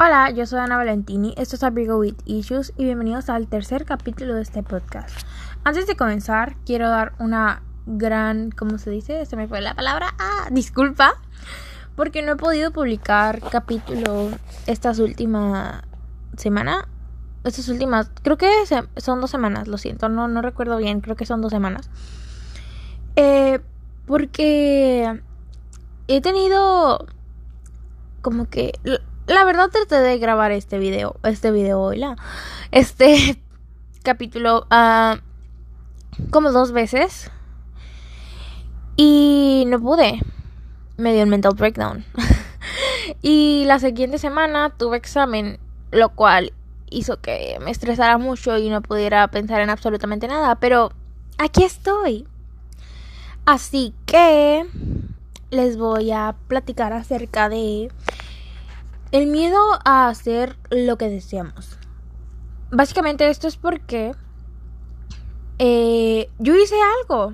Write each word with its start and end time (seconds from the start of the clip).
Hola, 0.00 0.30
yo 0.30 0.44
soy 0.44 0.58
Ana 0.58 0.76
Valentini, 0.76 1.34
esto 1.36 1.56
es 1.56 1.62
Abrigo 1.62 1.96
with 1.98 2.16
Issues 2.24 2.72
y 2.76 2.84
bienvenidos 2.84 3.28
al 3.30 3.46
tercer 3.46 3.84
capítulo 3.84 4.34
de 4.34 4.42
este 4.42 4.62
podcast. 4.62 5.26
Antes 5.62 5.86
de 5.86 5.96
comenzar, 5.96 6.56
quiero 6.66 6.88
dar 6.88 7.14
una 7.18 7.62
gran, 7.86 8.50
¿cómo 8.50 8.78
se 8.78 8.90
dice? 8.90 9.24
Se 9.24 9.36
me 9.36 9.48
fue 9.48 9.60
la 9.60 9.74
palabra, 9.74 10.14
ah, 10.18 10.48
disculpa, 10.50 11.14
porque 11.96 12.22
no 12.22 12.32
he 12.32 12.36
podido 12.36 12.72
publicar 12.72 13.40
capítulo 13.50 14.30
estas 14.66 14.98
últimas 14.98 15.82
semana, 16.36 16.88
estas 17.44 17.68
últimas, 17.68 18.10
creo 18.22 18.36
que 18.36 18.50
son 18.96 19.20
dos 19.20 19.30
semanas, 19.30 19.68
lo 19.68 19.78
siento, 19.78 20.08
no, 20.08 20.28
no 20.28 20.42
recuerdo 20.42 20.76
bien, 20.76 21.00
creo 21.00 21.16
que 21.16 21.26
son 21.26 21.40
dos 21.40 21.52
semanas. 21.52 21.88
Eh, 23.16 23.60
porque 24.06 25.22
he 26.08 26.20
tenido 26.20 27.06
como 28.24 28.48
que 28.48 28.72
la 29.26 29.44
verdad 29.44 29.68
traté 29.68 29.96
de 29.96 30.18
grabar 30.18 30.50
este 30.50 30.78
video, 30.78 31.16
este 31.24 31.50
video 31.50 31.78
hoy, 31.78 31.98
la, 31.98 32.16
este 32.72 33.38
capítulo 34.02 34.66
uh, 34.70 35.18
como 36.30 36.50
dos 36.50 36.72
veces 36.72 37.30
y 38.96 39.64
no 39.68 39.78
pude. 39.78 40.20
Me 40.96 41.12
dio 41.12 41.24
un 41.24 41.28
mental 41.28 41.54
breakdown. 41.54 42.04
y 43.22 43.64
la 43.66 43.78
siguiente 43.78 44.16
semana 44.16 44.70
tuve 44.70 44.96
examen, 44.96 45.58
lo 45.90 46.08
cual 46.08 46.54
hizo 46.88 47.20
que 47.20 47.58
me 47.60 47.70
estresara 47.70 48.16
mucho 48.16 48.56
y 48.56 48.70
no 48.70 48.80
pudiera 48.80 49.28
pensar 49.28 49.60
en 49.60 49.68
absolutamente 49.68 50.28
nada, 50.28 50.54
pero 50.54 50.92
aquí 51.36 51.62
estoy. 51.62 52.26
Así 53.44 53.92
que 54.06 54.64
les 55.50 55.76
voy 55.76 56.10
a 56.10 56.34
platicar 56.48 56.94
acerca 56.94 57.50
de 57.50 57.90
el 59.14 59.28
miedo 59.28 59.60
a 59.84 60.08
hacer 60.08 60.56
lo 60.70 60.98
que 60.98 61.08
deseamos. 61.08 61.78
Básicamente 62.72 63.30
esto 63.30 63.46
es 63.46 63.56
porque 63.56 64.12
eh, 65.60 66.28
yo 66.40 66.56
hice 66.56 66.74
algo. 67.00 67.32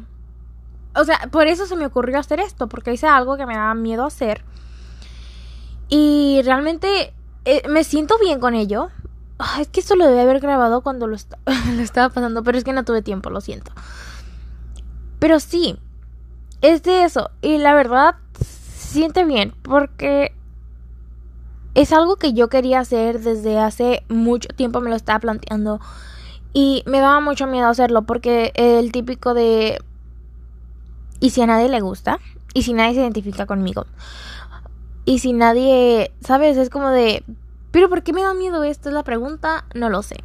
O 0.94 1.05
sea, 1.05 1.16
por 1.32 1.46
eso 1.46 1.64
se 1.64 1.77
me 1.77 1.86
ocurrió 1.86 2.18
hacer 2.18 2.38
esto, 2.38 2.68
porque 2.68 2.92
hice 2.92 3.06
algo 3.06 3.38
que 3.38 3.46
me 3.46 3.55
daba 3.55 3.72
miedo 3.72 4.05
hacer. 4.05 4.44
Y 5.88 6.42
realmente 6.44 7.14
eh, 7.46 7.62
me 7.66 7.83
siento 7.83 8.18
bien 8.18 8.40
con 8.40 8.55
ello. 8.55 8.90
es 9.58 9.68
que 9.68 9.80
esto 9.80 9.96
lo 9.96 10.06
debe 10.06 10.20
haber 10.20 10.40
grabado 10.40 10.83
cuando 10.83 11.06
lo 11.06 11.16
estaba 11.16 12.10
pasando, 12.10 12.42
pero 12.42 12.58
es 12.58 12.64
que 12.64 12.74
no 12.74 12.84
tuve 12.84 13.00
tiempo, 13.00 13.30
lo 13.30 13.40
siento. 13.40 13.72
Pero 15.18 15.40
sí, 15.40 15.78
es 16.60 16.83
de 16.83 17.05
eso. 17.05 17.30
Y 17.40 17.56
la 17.56 17.72
verdad, 17.72 18.16
siente 18.38 19.24
bien 19.24 19.55
porque 19.62 20.34
es 21.74 21.92
algo 21.92 22.16
que 22.16 22.32
yo 22.32 22.48
quería 22.48 22.80
hacer 22.80 23.20
desde 23.20 23.58
hace 23.58 24.04
mucho 24.08 24.48
tiempo, 24.48 24.80
me 24.80 24.90
lo 24.90 24.96
estaba 24.96 25.18
planteando. 25.18 25.80
Y 26.52 26.82
me 26.86 26.98
daba 26.98 27.20
mucho 27.20 27.46
miedo 27.46 27.68
hacerlo 27.68 28.02
porque 28.02 28.52
el 28.54 28.90
típico 28.90 29.34
de... 29.34 29.78
¿Y 31.20 31.30
si 31.30 31.42
a 31.42 31.46
nadie 31.46 31.68
le 31.68 31.80
gusta? 31.80 32.18
¿Y 32.54 32.62
si 32.62 32.72
nadie 32.72 32.94
se 32.94 33.00
identifica 33.00 33.46
conmigo? 33.46 33.86
Y 35.04 35.20
si 35.20 35.32
nadie... 35.32 36.12
¿Sabes? 36.20 36.56
Es 36.56 36.70
como 36.70 36.88
de... 36.88 37.22
¿Pero 37.70 37.88
por 37.88 38.02
qué 38.02 38.12
me 38.12 38.22
da 38.22 38.34
miedo 38.34 38.64
esto? 38.64 38.88
Es 38.88 38.94
la 38.94 39.05
pregunta. 39.05 39.64
No 39.74 39.90
lo 39.90 40.02
sé. 40.02 40.16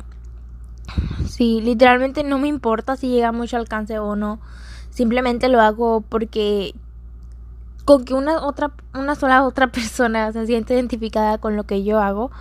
Sí, 1.27 1.61
literalmente 1.61 2.23
no 2.23 2.39
me 2.39 2.47
importa 2.47 2.95
si 2.95 3.09
llega 3.09 3.31
mucho 3.31 3.57
alcance 3.57 3.99
o 3.99 4.15
no. 4.15 4.39
Simplemente 4.89 5.49
lo 5.49 5.61
hago 5.61 6.01
porque 6.01 6.73
con 7.85 8.03
que 8.03 8.13
una 8.13 8.43
otra 8.45 8.71
una 8.93 9.15
sola 9.15 9.43
otra 9.43 9.67
persona 9.71 10.31
se 10.33 10.45
siente 10.45 10.73
identificada 10.73 11.37
con 11.37 11.55
lo 11.55 11.63
que 11.63 11.83
yo 11.83 12.01
hago 12.01 12.31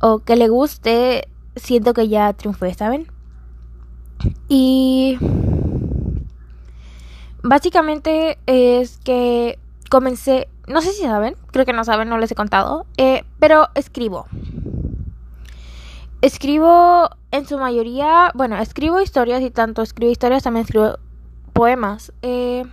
o 0.00 0.18
que 0.18 0.34
le 0.34 0.48
guste, 0.48 1.28
siento 1.54 1.94
que 1.94 2.08
ya 2.08 2.32
triunfé, 2.32 2.74
¿saben? 2.74 3.06
Y 4.48 5.16
básicamente 7.42 8.38
es 8.46 8.98
que 8.98 9.60
comencé, 9.88 10.48
no 10.66 10.80
sé 10.82 10.92
si 10.92 11.02
saben, 11.02 11.36
creo 11.52 11.64
que 11.64 11.72
no 11.72 11.84
saben, 11.84 12.08
no 12.08 12.18
les 12.18 12.32
he 12.32 12.34
contado, 12.34 12.84
eh, 12.96 13.24
pero 13.38 13.68
escribo. 13.74 14.26
Escribo 16.20 17.10
en 17.30 17.46
su 17.46 17.58
mayoría, 17.58 18.32
bueno, 18.34 18.56
escribo 18.56 19.00
historias 19.00 19.40
y 19.42 19.50
tanto 19.50 19.82
escribo 19.82 20.10
historias, 20.10 20.42
también 20.42 20.64
escribo 20.64 20.98
poemas. 21.52 22.12
Eh, 22.22 22.64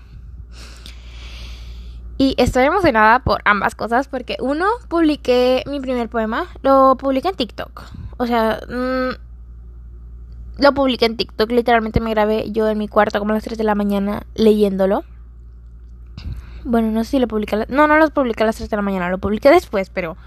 y 2.22 2.36
estoy 2.38 2.66
emocionada 2.66 3.20
por 3.20 3.42
ambas 3.46 3.76
cosas 3.76 4.10
porque 4.10 4.36
uno, 4.42 4.66
publiqué 4.90 5.64
mi 5.68 5.80
primer 5.80 6.10
poema, 6.10 6.48
lo 6.64 6.98
publiqué 6.98 7.30
en 7.30 7.36
TikTok. 7.36 7.82
O 8.18 8.28
sea, 8.28 8.60
mm, 8.68 10.62
lo 10.62 10.74
publiqué 10.74 11.06
en 11.06 11.16
TikTok, 11.16 11.50
literalmente 11.50 12.02
me 12.02 12.10
grabé 12.10 12.52
yo 12.52 12.68
en 12.68 12.78
mi 12.78 12.90
cuarto 12.90 13.20
como 13.20 13.32
a 13.32 13.36
las 13.36 13.46
3 13.46 13.58
de 13.58 13.64
la 13.64 13.74
mañana 13.74 14.24
leyéndolo. 14.36 15.06
Bueno, 16.66 16.92
no 16.92 17.06
sé 17.06 17.12
si 17.12 17.20
lo 17.20 17.30
publiqué, 17.30 17.56
a 17.56 17.66
no, 17.70 17.88
no 17.88 17.98
lo 17.98 18.10
publiqué 18.10 18.44
a 18.44 18.48
las 18.48 18.58
3 18.58 18.70
de 18.70 18.76
la 18.76 18.82
mañana, 18.82 19.10
lo 19.10 19.20
publiqué 19.20 19.50
después, 19.50 19.90
pero, 19.90 20.18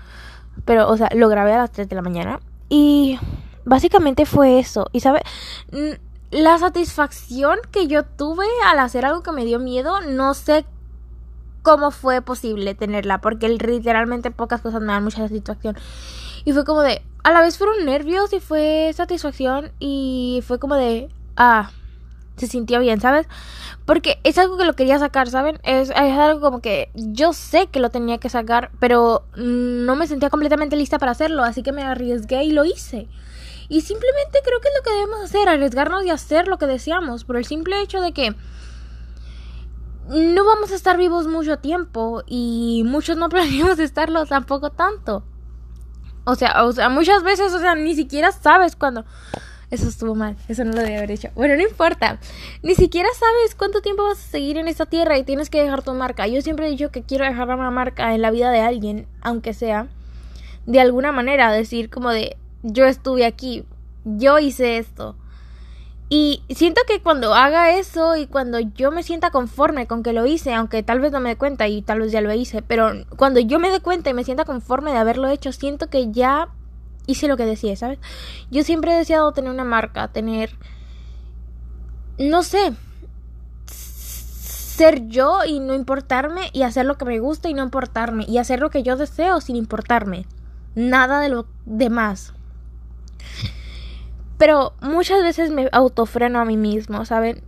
pero, 0.64 0.88
o 0.88 0.96
sea, 0.96 1.10
lo 1.14 1.28
grabé 1.28 1.52
a 1.52 1.58
las 1.58 1.72
3 1.72 1.90
de 1.90 1.94
la 1.94 2.00
mañana. 2.00 2.40
Y 2.70 3.18
básicamente 3.66 4.24
fue 4.24 4.58
eso. 4.58 4.88
Y, 4.92 5.00
¿sabe? 5.00 5.20
la 6.30 6.56
satisfacción 6.56 7.58
que 7.70 7.86
yo 7.86 8.04
tuve 8.04 8.46
al 8.64 8.78
hacer 8.78 9.04
algo 9.04 9.22
que 9.22 9.32
me 9.32 9.44
dio 9.44 9.58
miedo, 9.58 10.00
no 10.00 10.32
sé 10.32 10.64
cómo 11.62 11.90
fue 11.90 12.22
posible 12.22 12.74
tenerla, 12.74 13.20
porque 13.20 13.48
literalmente 13.48 14.30
pocas 14.30 14.60
cosas 14.60 14.80
me 14.80 14.88
dan 14.88 15.04
mucha 15.04 15.18
satisfacción. 15.18 15.76
Y 16.44 16.52
fue 16.52 16.64
como 16.64 16.82
de, 16.82 17.02
a 17.22 17.30
la 17.30 17.40
vez 17.40 17.56
fueron 17.56 17.84
nervios 17.84 18.32
y 18.32 18.40
fue 18.40 18.90
satisfacción 18.94 19.72
y 19.78 20.42
fue 20.46 20.58
como 20.58 20.74
de, 20.74 21.08
ah, 21.36 21.70
se 22.36 22.46
sintió 22.46 22.80
bien, 22.80 23.00
¿sabes? 23.00 23.26
Porque 23.84 24.18
es 24.24 24.38
algo 24.38 24.56
que 24.56 24.64
lo 24.64 24.74
quería 24.74 24.98
sacar, 24.98 25.28
¿saben? 25.28 25.60
Es, 25.62 25.90
es, 25.90 25.96
algo 25.96 26.40
como 26.40 26.60
que 26.60 26.90
yo 26.94 27.32
sé 27.32 27.66
que 27.68 27.80
lo 27.80 27.90
tenía 27.90 28.18
que 28.18 28.28
sacar, 28.28 28.70
pero 28.80 29.24
no 29.36 29.96
me 29.96 30.06
sentía 30.06 30.30
completamente 30.30 30.76
lista 30.76 30.98
para 30.98 31.12
hacerlo, 31.12 31.44
así 31.44 31.62
que 31.62 31.72
me 31.72 31.82
arriesgué 31.82 32.44
y 32.44 32.52
lo 32.52 32.64
hice. 32.64 33.08
Y 33.68 33.82
simplemente 33.82 34.40
creo 34.44 34.60
que 34.60 34.68
es 34.68 34.74
lo 34.76 34.82
que 34.82 34.90
debemos 34.90 35.22
hacer, 35.22 35.48
arriesgarnos 35.48 36.04
y 36.04 36.10
hacer 36.10 36.48
lo 36.48 36.58
que 36.58 36.66
deseamos, 36.66 37.24
por 37.24 37.36
el 37.36 37.44
simple 37.44 37.80
hecho 37.80 38.00
de 38.00 38.12
que 38.12 38.34
no 40.08 40.44
vamos 40.44 40.72
a 40.72 40.74
estar 40.74 40.96
vivos 40.96 41.26
mucho 41.26 41.58
tiempo 41.58 42.22
y 42.26 42.82
muchos 42.86 43.16
no 43.16 43.28
planeamos 43.30 43.78
estarlo 43.78 44.26
tampoco 44.26 44.70
tanto. 44.70 45.24
O 46.24 46.34
sea, 46.36 46.64
o 46.64 46.72
sea, 46.72 46.88
muchas 46.88 47.22
veces, 47.22 47.52
o 47.52 47.58
sea, 47.58 47.74
ni 47.74 47.94
siquiera 47.94 48.30
sabes 48.32 48.76
cuándo. 48.76 49.04
Eso 49.70 49.88
estuvo 49.88 50.14
mal, 50.14 50.36
eso 50.48 50.64
no 50.64 50.72
lo 50.72 50.82
debía 50.82 50.98
haber 50.98 51.12
hecho. 51.12 51.30
Bueno, 51.34 51.56
no 51.56 51.62
importa. 51.62 52.18
Ni 52.62 52.74
siquiera 52.74 53.08
sabes 53.18 53.54
cuánto 53.54 53.80
tiempo 53.80 54.04
vas 54.04 54.18
a 54.18 54.30
seguir 54.30 54.58
en 54.58 54.68
esta 54.68 54.84
tierra 54.84 55.16
y 55.16 55.24
tienes 55.24 55.48
que 55.48 55.62
dejar 55.62 55.82
tu 55.82 55.94
marca. 55.94 56.26
Yo 56.26 56.42
siempre 56.42 56.66
he 56.66 56.70
dicho 56.70 56.90
que 56.90 57.02
quiero 57.02 57.24
dejar 57.24 57.48
una 57.48 57.70
marca 57.70 58.14
en 58.14 58.20
la 58.20 58.30
vida 58.30 58.50
de 58.50 58.60
alguien, 58.60 59.06
aunque 59.22 59.54
sea 59.54 59.88
de 60.66 60.80
alguna 60.80 61.10
manera, 61.10 61.50
decir 61.50 61.88
como 61.88 62.10
de 62.10 62.36
yo 62.62 62.84
estuve 62.84 63.24
aquí, 63.24 63.64
yo 64.04 64.38
hice 64.38 64.78
esto. 64.78 65.16
Y 66.14 66.42
siento 66.50 66.82
que 66.86 67.00
cuando 67.00 67.32
haga 67.32 67.74
eso 67.78 68.16
y 68.16 68.26
cuando 68.26 68.60
yo 68.60 68.90
me 68.90 69.02
sienta 69.02 69.30
conforme 69.30 69.86
con 69.86 70.02
que 70.02 70.12
lo 70.12 70.26
hice, 70.26 70.52
aunque 70.52 70.82
tal 70.82 71.00
vez 71.00 71.10
no 71.10 71.20
me 71.20 71.30
dé 71.30 71.36
cuenta 71.36 71.68
y 71.68 71.80
tal 71.80 72.00
vez 72.00 72.12
ya 72.12 72.20
lo 72.20 72.30
hice, 72.34 72.60
pero 72.60 72.90
cuando 73.16 73.40
yo 73.40 73.58
me 73.58 73.70
dé 73.70 73.80
cuenta 73.80 74.10
y 74.10 74.12
me 74.12 74.22
sienta 74.22 74.44
conforme 74.44 74.92
de 74.92 74.98
haberlo 74.98 75.28
hecho, 75.28 75.52
siento 75.52 75.88
que 75.88 76.12
ya 76.12 76.50
hice 77.06 77.28
lo 77.28 77.38
que 77.38 77.46
decía, 77.46 77.74
¿sabes? 77.76 77.98
Yo 78.50 78.62
siempre 78.62 78.92
he 78.92 78.98
deseado 78.98 79.32
tener 79.32 79.50
una 79.50 79.64
marca, 79.64 80.08
tener, 80.08 80.50
no 82.18 82.42
sé, 82.42 82.74
ser 83.64 85.06
yo 85.08 85.46
y 85.46 85.60
no 85.60 85.72
importarme 85.72 86.50
y 86.52 86.64
hacer 86.64 86.84
lo 86.84 86.98
que 86.98 87.06
me 87.06 87.20
gusta 87.20 87.48
y 87.48 87.54
no 87.54 87.62
importarme 87.62 88.26
y 88.28 88.36
hacer 88.36 88.60
lo 88.60 88.68
que 88.68 88.82
yo 88.82 88.98
deseo 88.98 89.40
sin 89.40 89.56
importarme. 89.56 90.26
Nada 90.74 91.20
de 91.20 91.30
lo 91.30 91.46
demás. 91.64 92.34
Pero 94.42 94.72
muchas 94.80 95.22
veces 95.22 95.52
me 95.52 95.68
autofreno 95.70 96.40
a 96.40 96.44
mí 96.44 96.56
mismo, 96.56 97.04
¿saben? 97.04 97.44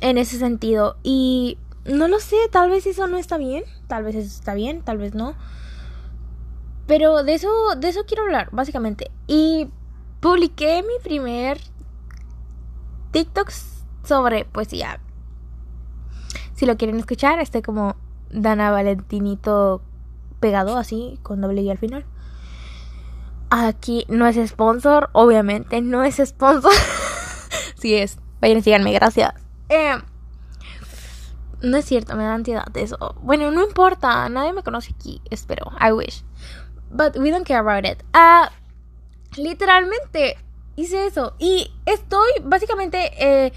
En 0.00 0.16
ese 0.16 0.38
sentido. 0.38 0.96
Y 1.02 1.58
no 1.84 2.06
lo 2.06 2.20
sé, 2.20 2.36
tal 2.52 2.70
vez 2.70 2.86
eso 2.86 3.08
no 3.08 3.16
está 3.16 3.36
bien, 3.36 3.64
tal 3.88 4.04
vez 4.04 4.14
eso 4.14 4.28
está 4.28 4.54
bien, 4.54 4.82
tal 4.82 4.96
vez 4.98 5.12
no. 5.12 5.34
Pero 6.86 7.24
de 7.24 7.34
eso, 7.34 7.50
de 7.76 7.88
eso 7.88 8.04
quiero 8.06 8.22
hablar, 8.22 8.48
básicamente. 8.52 9.10
Y 9.26 9.70
publiqué 10.20 10.84
mi 10.84 11.02
primer 11.02 11.58
TikTok 13.10 13.50
sobre 14.04 14.44
poesía. 14.44 15.00
Si 16.54 16.64
lo 16.64 16.76
quieren 16.76 17.00
escuchar, 17.00 17.40
estoy 17.40 17.62
como 17.62 17.96
Dana 18.30 18.70
Valentinito 18.70 19.82
pegado 20.38 20.76
así, 20.76 21.18
con 21.24 21.40
doble 21.40 21.62
I 21.62 21.70
al 21.70 21.78
final. 21.78 22.04
Aquí 23.50 24.06
no 24.08 24.26
es 24.26 24.36
sponsor, 24.48 25.10
obviamente 25.12 25.80
no 25.80 26.04
es 26.04 26.16
sponsor. 26.24 26.72
sí 27.76 27.94
es. 27.94 28.18
Vayan 28.40 28.58
y 28.58 28.62
síganme, 28.62 28.92
gracias. 28.92 29.34
Eh, 29.68 29.96
no 31.62 31.76
es 31.76 31.84
cierto, 31.84 32.16
me 32.16 32.24
da 32.24 32.34
ansiedad 32.34 32.74
eso. 32.76 33.16
Bueno, 33.22 33.50
no 33.50 33.62
importa, 33.62 34.28
nadie 34.28 34.52
me 34.52 34.62
conoce 34.62 34.94
aquí, 34.96 35.20
espero. 35.30 35.72
I 35.80 35.92
wish. 35.92 36.24
but 36.90 37.16
we 37.16 37.30
don't 37.30 37.46
care 37.46 37.60
about 37.60 37.86
it. 37.86 38.02
Ah, 38.12 38.50
literalmente 39.36 40.36
hice 40.76 41.06
eso. 41.06 41.34
Y 41.38 41.70
estoy 41.86 42.30
básicamente... 42.42 43.12
Eh, 43.18 43.52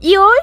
y 0.00 0.16
hoy 0.16 0.38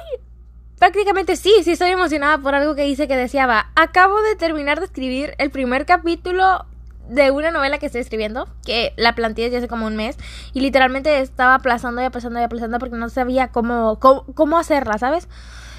prácticamente 0.78 1.36
sí, 1.36 1.52
sí 1.62 1.72
estoy 1.72 1.90
emocionada 1.90 2.38
por 2.38 2.54
algo 2.54 2.74
que 2.74 2.88
hice 2.88 3.06
que 3.06 3.16
deseaba. 3.16 3.70
Acabo 3.76 4.20
de 4.22 4.34
terminar 4.34 4.80
de 4.80 4.86
escribir 4.86 5.34
el 5.38 5.50
primer 5.50 5.86
capítulo 5.86 6.66
de 7.08 7.30
una 7.30 7.50
novela 7.50 7.78
que 7.78 7.86
estoy 7.86 8.00
escribiendo, 8.00 8.48
que 8.64 8.92
la 8.96 9.14
planteé 9.14 9.46
desde 9.46 9.58
hace 9.58 9.68
como 9.68 9.86
un 9.86 9.96
mes, 9.96 10.16
y 10.52 10.60
literalmente 10.60 11.20
estaba 11.20 11.54
aplazando 11.54 12.02
y 12.02 12.04
aplazando 12.04 12.40
y 12.40 12.42
aplazando 12.42 12.78
porque 12.78 12.96
no 12.96 13.08
sabía 13.08 13.48
cómo, 13.48 13.98
cómo, 13.98 14.58
hacerla, 14.58 14.98
¿sabes? 14.98 15.28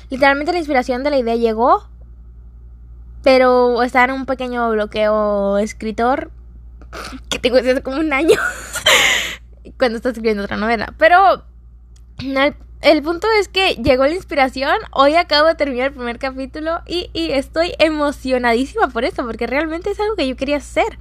Literalmente 0.10 0.52
la 0.52 0.60
inspiración 0.60 1.04
de 1.04 1.10
la 1.10 1.18
idea 1.18 1.36
llegó, 1.36 1.88
pero 3.24 3.82
estaba 3.84 4.06
en 4.06 4.12
un 4.12 4.26
pequeño 4.26 4.70
bloqueo 4.72 5.58
escritor 5.58 6.32
que 7.30 7.40
tengo 7.40 7.56
desde 7.58 7.72
hace 7.72 7.82
como 7.82 7.98
un 7.98 8.14
año 8.14 8.38
cuando 9.78 9.98
estoy 9.98 10.12
escribiendo 10.12 10.44
otra 10.44 10.58
novela. 10.58 10.94
Pero 10.98 11.46
el, 12.84 13.02
punto 13.02 13.28
es 13.40 13.48
que 13.48 13.76
llegó 13.76 14.06
la 14.06 14.14
inspiración. 14.14 14.76
Hoy 14.92 15.16
acabo 15.16 15.48
de 15.48 15.56
terminar 15.56 15.88
el 15.88 15.94
primer 15.94 16.20
capítulo 16.20 16.82
y, 16.88 17.10
y 17.14 17.32
estoy 17.32 17.74
emocionadísima 17.80 18.88
por 18.90 19.06
eso, 19.06 19.26
porque 19.26 19.48
realmente 19.48 19.92
es 19.92 20.00
algo 20.00 20.16
que 20.16 20.28
yo 20.28 20.36
quería 20.36 20.58
hacer. 20.58 20.98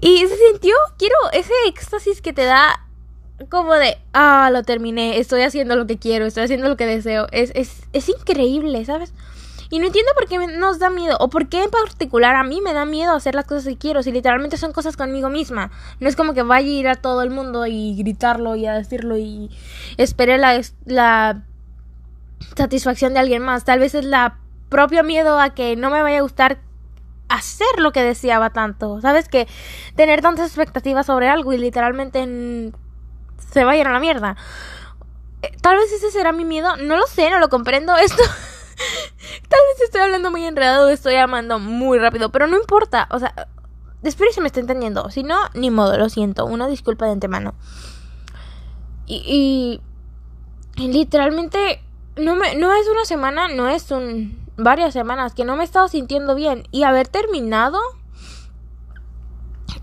Y 0.00 0.18
se 0.18 0.36
sintió, 0.36 0.74
quiero 0.98 1.14
ese 1.32 1.52
éxtasis 1.66 2.22
que 2.22 2.32
te 2.32 2.44
da 2.44 2.86
como 3.48 3.74
de, 3.74 3.98
ah, 4.12 4.50
lo 4.52 4.62
terminé, 4.62 5.18
estoy 5.18 5.42
haciendo 5.42 5.76
lo 5.76 5.86
que 5.86 5.98
quiero, 5.98 6.26
estoy 6.26 6.44
haciendo 6.44 6.68
lo 6.68 6.76
que 6.76 6.86
deseo. 6.86 7.26
Es, 7.32 7.52
es, 7.54 7.82
es 7.92 8.08
increíble, 8.08 8.84
¿sabes? 8.84 9.12
Y 9.70 9.78
no 9.78 9.86
entiendo 9.86 10.10
por 10.14 10.26
qué 10.26 10.36
nos 10.38 10.80
da 10.80 10.90
miedo, 10.90 11.16
o 11.20 11.30
por 11.30 11.48
qué 11.48 11.62
en 11.62 11.70
particular 11.70 12.34
a 12.34 12.42
mí 12.42 12.60
me 12.60 12.74
da 12.74 12.84
miedo 12.84 13.14
hacer 13.14 13.36
las 13.36 13.46
cosas 13.46 13.64
que 13.64 13.78
quiero, 13.78 14.02
si 14.02 14.10
literalmente 14.10 14.56
son 14.56 14.72
cosas 14.72 14.96
conmigo 14.96 15.30
misma. 15.30 15.70
No 16.00 16.08
es 16.08 16.16
como 16.16 16.34
que 16.34 16.42
vaya 16.42 16.66
a 16.66 16.70
ir 16.70 16.88
a 16.88 16.96
todo 16.96 17.22
el 17.22 17.30
mundo 17.30 17.66
y 17.66 17.94
gritarlo 17.96 18.56
y 18.56 18.66
a 18.66 18.74
decirlo 18.74 19.16
y 19.16 19.48
espere 19.96 20.38
la, 20.38 20.60
la 20.86 21.44
satisfacción 22.56 23.14
de 23.14 23.20
alguien 23.20 23.42
más. 23.42 23.64
Tal 23.64 23.78
vez 23.78 23.94
es 23.94 24.04
la 24.04 24.38
propio 24.68 25.04
miedo 25.04 25.38
a 25.38 25.54
que 25.54 25.76
no 25.76 25.90
me 25.90 26.02
vaya 26.02 26.18
a 26.18 26.22
gustar 26.22 26.58
hacer 27.28 27.78
lo 27.78 27.92
que 27.92 28.02
deseaba 28.02 28.50
tanto. 28.50 29.00
¿Sabes? 29.00 29.28
Que 29.28 29.46
tener 29.94 30.20
tantas 30.20 30.48
expectativas 30.48 31.06
sobre 31.06 31.28
algo 31.28 31.52
y 31.52 31.58
literalmente 31.58 32.72
se 33.52 33.64
vaya 33.64 33.88
a 33.88 33.92
la 33.92 34.00
mierda. 34.00 34.36
Eh, 35.42 35.52
tal 35.62 35.76
vez 35.76 35.92
ese 35.92 36.10
será 36.10 36.32
mi 36.32 36.44
miedo. 36.44 36.76
No 36.76 36.96
lo 36.96 37.06
sé, 37.06 37.30
no 37.30 37.38
lo 37.38 37.48
comprendo. 37.48 37.96
Esto 37.98 38.22
Tal 39.50 39.58
vez 39.68 39.80
estoy 39.82 40.02
hablando 40.02 40.30
muy 40.30 40.46
enredado, 40.46 40.88
estoy 40.90 41.16
amando 41.16 41.58
muy 41.58 41.98
rápido, 41.98 42.30
pero 42.30 42.46
no 42.46 42.56
importa. 42.56 43.08
O 43.10 43.18
sea, 43.18 43.34
espero 44.04 44.30
que 44.32 44.40
me 44.40 44.46
esté 44.46 44.60
entendiendo. 44.60 45.10
Si 45.10 45.24
no, 45.24 45.36
ni 45.54 45.70
modo, 45.70 45.98
lo 45.98 46.08
siento. 46.08 46.46
Una 46.46 46.68
disculpa 46.68 47.06
de 47.06 47.12
antemano. 47.12 47.54
Y, 49.06 49.82
y, 50.76 50.88
literalmente 50.88 51.82
no, 52.16 52.36
me, 52.36 52.54
no 52.54 52.72
es 52.72 52.86
una 52.86 53.04
semana, 53.04 53.48
no 53.48 53.68
es 53.68 53.90
un 53.90 54.38
varias 54.56 54.92
semanas 54.92 55.34
que 55.34 55.44
no 55.44 55.56
me 55.56 55.62
he 55.62 55.64
estado 55.64 55.88
sintiendo 55.88 56.36
bien. 56.36 56.68
Y 56.70 56.84
haber 56.84 57.08
terminado 57.08 57.80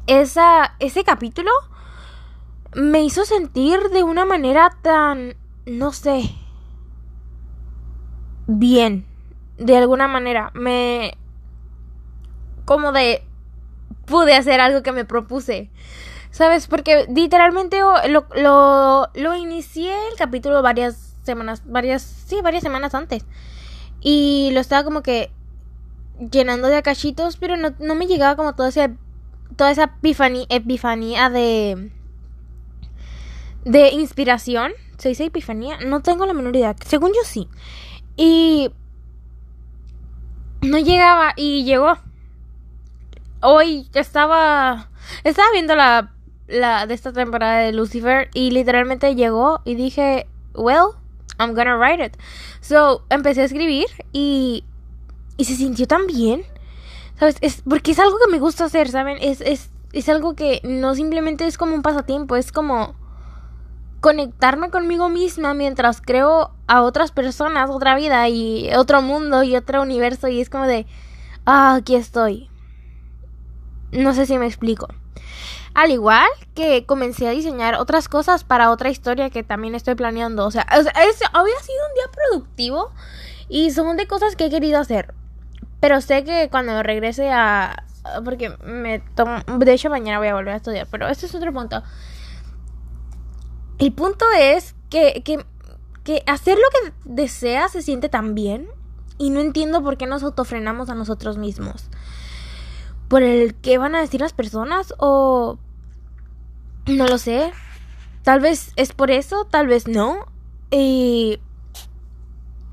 esa, 0.05 0.75
ese 0.79 1.03
capítulo 1.03 1.51
me 2.73 3.03
hizo 3.03 3.25
sentir 3.25 3.89
de 3.89 4.03
una 4.03 4.23
manera 4.23 4.69
tan, 4.81 5.35
no 5.65 5.91
sé, 5.91 6.33
bien, 8.45 9.06
de 9.57 9.77
alguna 9.77 10.07
manera. 10.07 10.51
Me... 10.53 11.17
como 12.65 12.91
de... 12.91 13.23
pude 14.05 14.35
hacer 14.35 14.59
algo 14.59 14.83
que 14.83 14.91
me 14.91 15.05
propuse. 15.05 15.69
¿Sabes? 16.31 16.67
Porque 16.67 17.05
literalmente 17.13 17.79
lo, 17.79 18.27
lo, 18.35 19.07
lo 19.15 19.35
inicié 19.35 19.93
el 20.11 20.17
capítulo 20.17 20.61
varias 20.61 21.15
semanas, 21.23 21.63
varias, 21.65 22.03
sí, 22.03 22.41
varias 22.43 22.63
semanas 22.63 22.93
antes. 22.93 23.25
Y 24.01 24.49
lo 24.53 24.59
estaba 24.59 24.83
como 24.83 25.01
que 25.01 25.31
llenando 26.31 26.67
de 26.67 26.77
acachitos, 26.77 27.37
pero 27.37 27.57
no, 27.57 27.73
no 27.79 27.95
me 27.95 28.07
llegaba 28.07 28.35
como 28.35 28.55
toda 28.55 28.69
esa, 28.69 28.91
toda 29.55 29.71
esa 29.71 29.85
epifanía, 29.85 30.45
epifanía 30.49 31.29
de, 31.29 31.91
de 33.65 33.89
inspiración. 33.89 34.73
¿Se 34.97 35.09
dice 35.09 35.25
epifanía? 35.25 35.77
No 35.85 36.01
tengo 36.01 36.25
la 36.25 36.33
menor 36.33 36.55
idea. 36.55 36.75
Según 36.85 37.09
yo 37.09 37.21
sí. 37.23 37.47
Y 38.15 38.71
no 40.61 40.77
llegaba 40.79 41.33
y 41.35 41.63
llegó. 41.63 41.97
Hoy 43.41 43.89
estaba 43.93 44.89
estaba 45.23 45.47
viendo 45.51 45.75
la 45.75 46.13
la 46.47 46.87
de 46.87 46.93
esta 46.93 47.11
temporada 47.13 47.59
de 47.59 47.73
Lucifer 47.73 48.29
y 48.33 48.51
literalmente 48.51 49.15
llegó 49.15 49.61
y 49.65 49.75
dije, 49.75 50.27
"Well, 50.53 50.95
I'm 51.39 51.53
gonna 51.53 51.77
write 51.77 52.03
it." 52.03 52.17
So, 52.61 53.03
empecé 53.09 53.41
a 53.41 53.45
escribir 53.45 53.87
y 54.11 54.63
y 55.37 55.45
se 55.45 55.55
sintió 55.55 55.87
tan 55.87 56.07
bien. 56.07 56.43
¿Sabes? 57.19 57.37
Es 57.41 57.63
porque 57.67 57.91
es 57.91 57.99
algo 57.99 58.17
que 58.23 58.31
me 58.31 58.39
gusta 58.39 58.65
hacer, 58.65 58.89
¿saben? 58.89 59.17
Es 59.21 59.41
es 59.41 59.69
es 59.93 60.09
algo 60.09 60.35
que 60.35 60.61
no 60.63 60.95
simplemente 60.95 61.45
es 61.47 61.57
como 61.57 61.75
un 61.75 61.81
pasatiempo, 61.81 62.35
es 62.35 62.51
como 62.51 62.95
conectarme 64.07 64.69
conmigo 64.69 65.09
misma 65.09 65.53
mientras 65.53 65.99
creo 65.99 66.55
a 66.65 66.81
otras 66.81 67.11
personas, 67.11 67.69
otra 67.69 67.93
vida 67.97 68.29
y 68.29 68.73
otro 68.73 69.01
mundo 69.01 69.43
y 69.43 69.53
otro 69.57 69.81
universo 69.81 70.29
y 70.29 70.39
es 70.39 70.49
como 70.49 70.65
de, 70.65 70.85
ah, 71.45 71.75
aquí 71.75 71.93
estoy. 71.93 72.49
No 73.91 74.13
sé 74.13 74.25
si 74.25 74.37
me 74.37 74.45
explico. 74.45 74.87
Al 75.73 75.91
igual 75.91 76.25
que 76.55 76.85
comencé 76.85 77.27
a 77.27 77.31
diseñar 77.31 77.75
otras 77.75 78.07
cosas 78.07 78.45
para 78.45 78.71
otra 78.71 78.89
historia 78.89 79.29
que 79.29 79.43
también 79.43 79.75
estoy 79.75 79.95
planeando. 79.95 80.45
O 80.45 80.51
sea, 80.51 80.65
es, 80.71 80.87
había 80.87 81.59
sido 81.59 81.87
un 81.89 81.93
día 81.93 82.09
productivo 82.13 82.93
y 83.49 83.71
son 83.71 83.97
de 83.97 84.07
cosas 84.07 84.37
que 84.37 84.45
he 84.45 84.49
querido 84.49 84.79
hacer. 84.79 85.13
Pero 85.81 85.99
sé 85.99 86.23
que 86.23 86.47
cuando 86.49 86.81
regrese 86.81 87.29
a... 87.29 87.83
Porque 88.23 88.55
me 88.63 88.99
tomo... 89.15 89.39
De 89.57 89.73
hecho, 89.73 89.89
mañana 89.89 90.19
voy 90.19 90.29
a 90.29 90.33
volver 90.33 90.53
a 90.53 90.57
estudiar. 90.57 90.87
Pero 90.89 91.09
este 91.09 91.25
es 91.25 91.35
otro 91.35 91.51
punto. 91.51 91.83
El 93.79 93.93
punto 93.93 94.25
es 94.39 94.75
que, 94.89 95.23
que, 95.23 96.23
hacer 96.25 96.57
lo 96.57 96.63
que 96.69 96.93
deseas 97.05 97.71
se 97.71 97.81
siente 97.81 98.09
tan 98.09 98.33
bien 98.33 98.67
y 99.19 99.29
no 99.29 99.39
entiendo 99.39 99.83
por 99.83 99.97
qué 99.97 100.07
nos 100.07 100.23
autofrenamos 100.23 100.89
a 100.89 100.95
nosotros 100.95 101.37
mismos. 101.37 101.89
¿Por 103.07 103.21
el 103.21 103.55
qué 103.55 103.77
van 103.77 103.95
a 103.95 104.01
decir 104.01 104.21
las 104.21 104.33
personas? 104.33 104.93
¿O 104.97 105.59
no 106.87 107.07
lo 107.07 107.17
sé? 107.17 107.51
Tal 108.23 108.39
vez 108.39 108.73
es 108.77 108.93
por 108.93 109.11
eso, 109.11 109.45
tal 109.45 109.67
vez 109.67 109.87
no. 109.87 110.25
Y... 110.71 111.39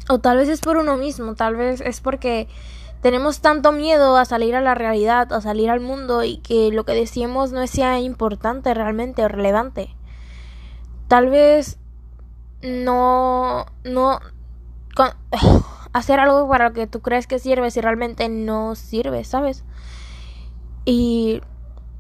O 0.09 0.19
tal 0.19 0.39
vez 0.39 0.49
es 0.49 0.61
por 0.61 0.77
uno 0.77 0.97
mismo, 0.97 1.35
tal 1.35 1.57
vez 1.57 1.81
es 1.81 2.01
porque 2.01 2.47
tenemos 3.01 3.41
tanto 3.41 3.73
miedo 3.73 4.17
a 4.17 4.25
salir 4.27 4.55
a 4.55 4.61
la 4.61 4.75
realidad, 4.75 5.33
a 5.33 5.41
salir 5.41 5.71
al 5.71 5.81
mundo 5.81 6.25
y 6.25 6.39
que 6.39 6.71
lo 6.71 6.85
que 6.85 6.93
decimos 6.93 7.53
no 7.53 7.67
sea 7.67 8.01
importante 8.01 8.75
realmente 8.75 9.25
o 9.25 9.29
relevante 9.29 9.95
tal 11.09 11.31
vez 11.31 11.79
no, 12.63 13.67
no, 13.85 14.21
hacer 15.93 16.21
algo 16.21 16.49
para 16.49 16.69
lo 16.69 16.75
que 16.75 16.87
tú 16.87 17.01
crees 17.01 17.27
que 17.27 17.39
sirve 17.39 17.71
si 17.71 17.81
realmente 17.81 18.29
no 18.29 18.75
sirve, 18.75 19.25
¿sabes? 19.25 19.65
Y 20.85 21.41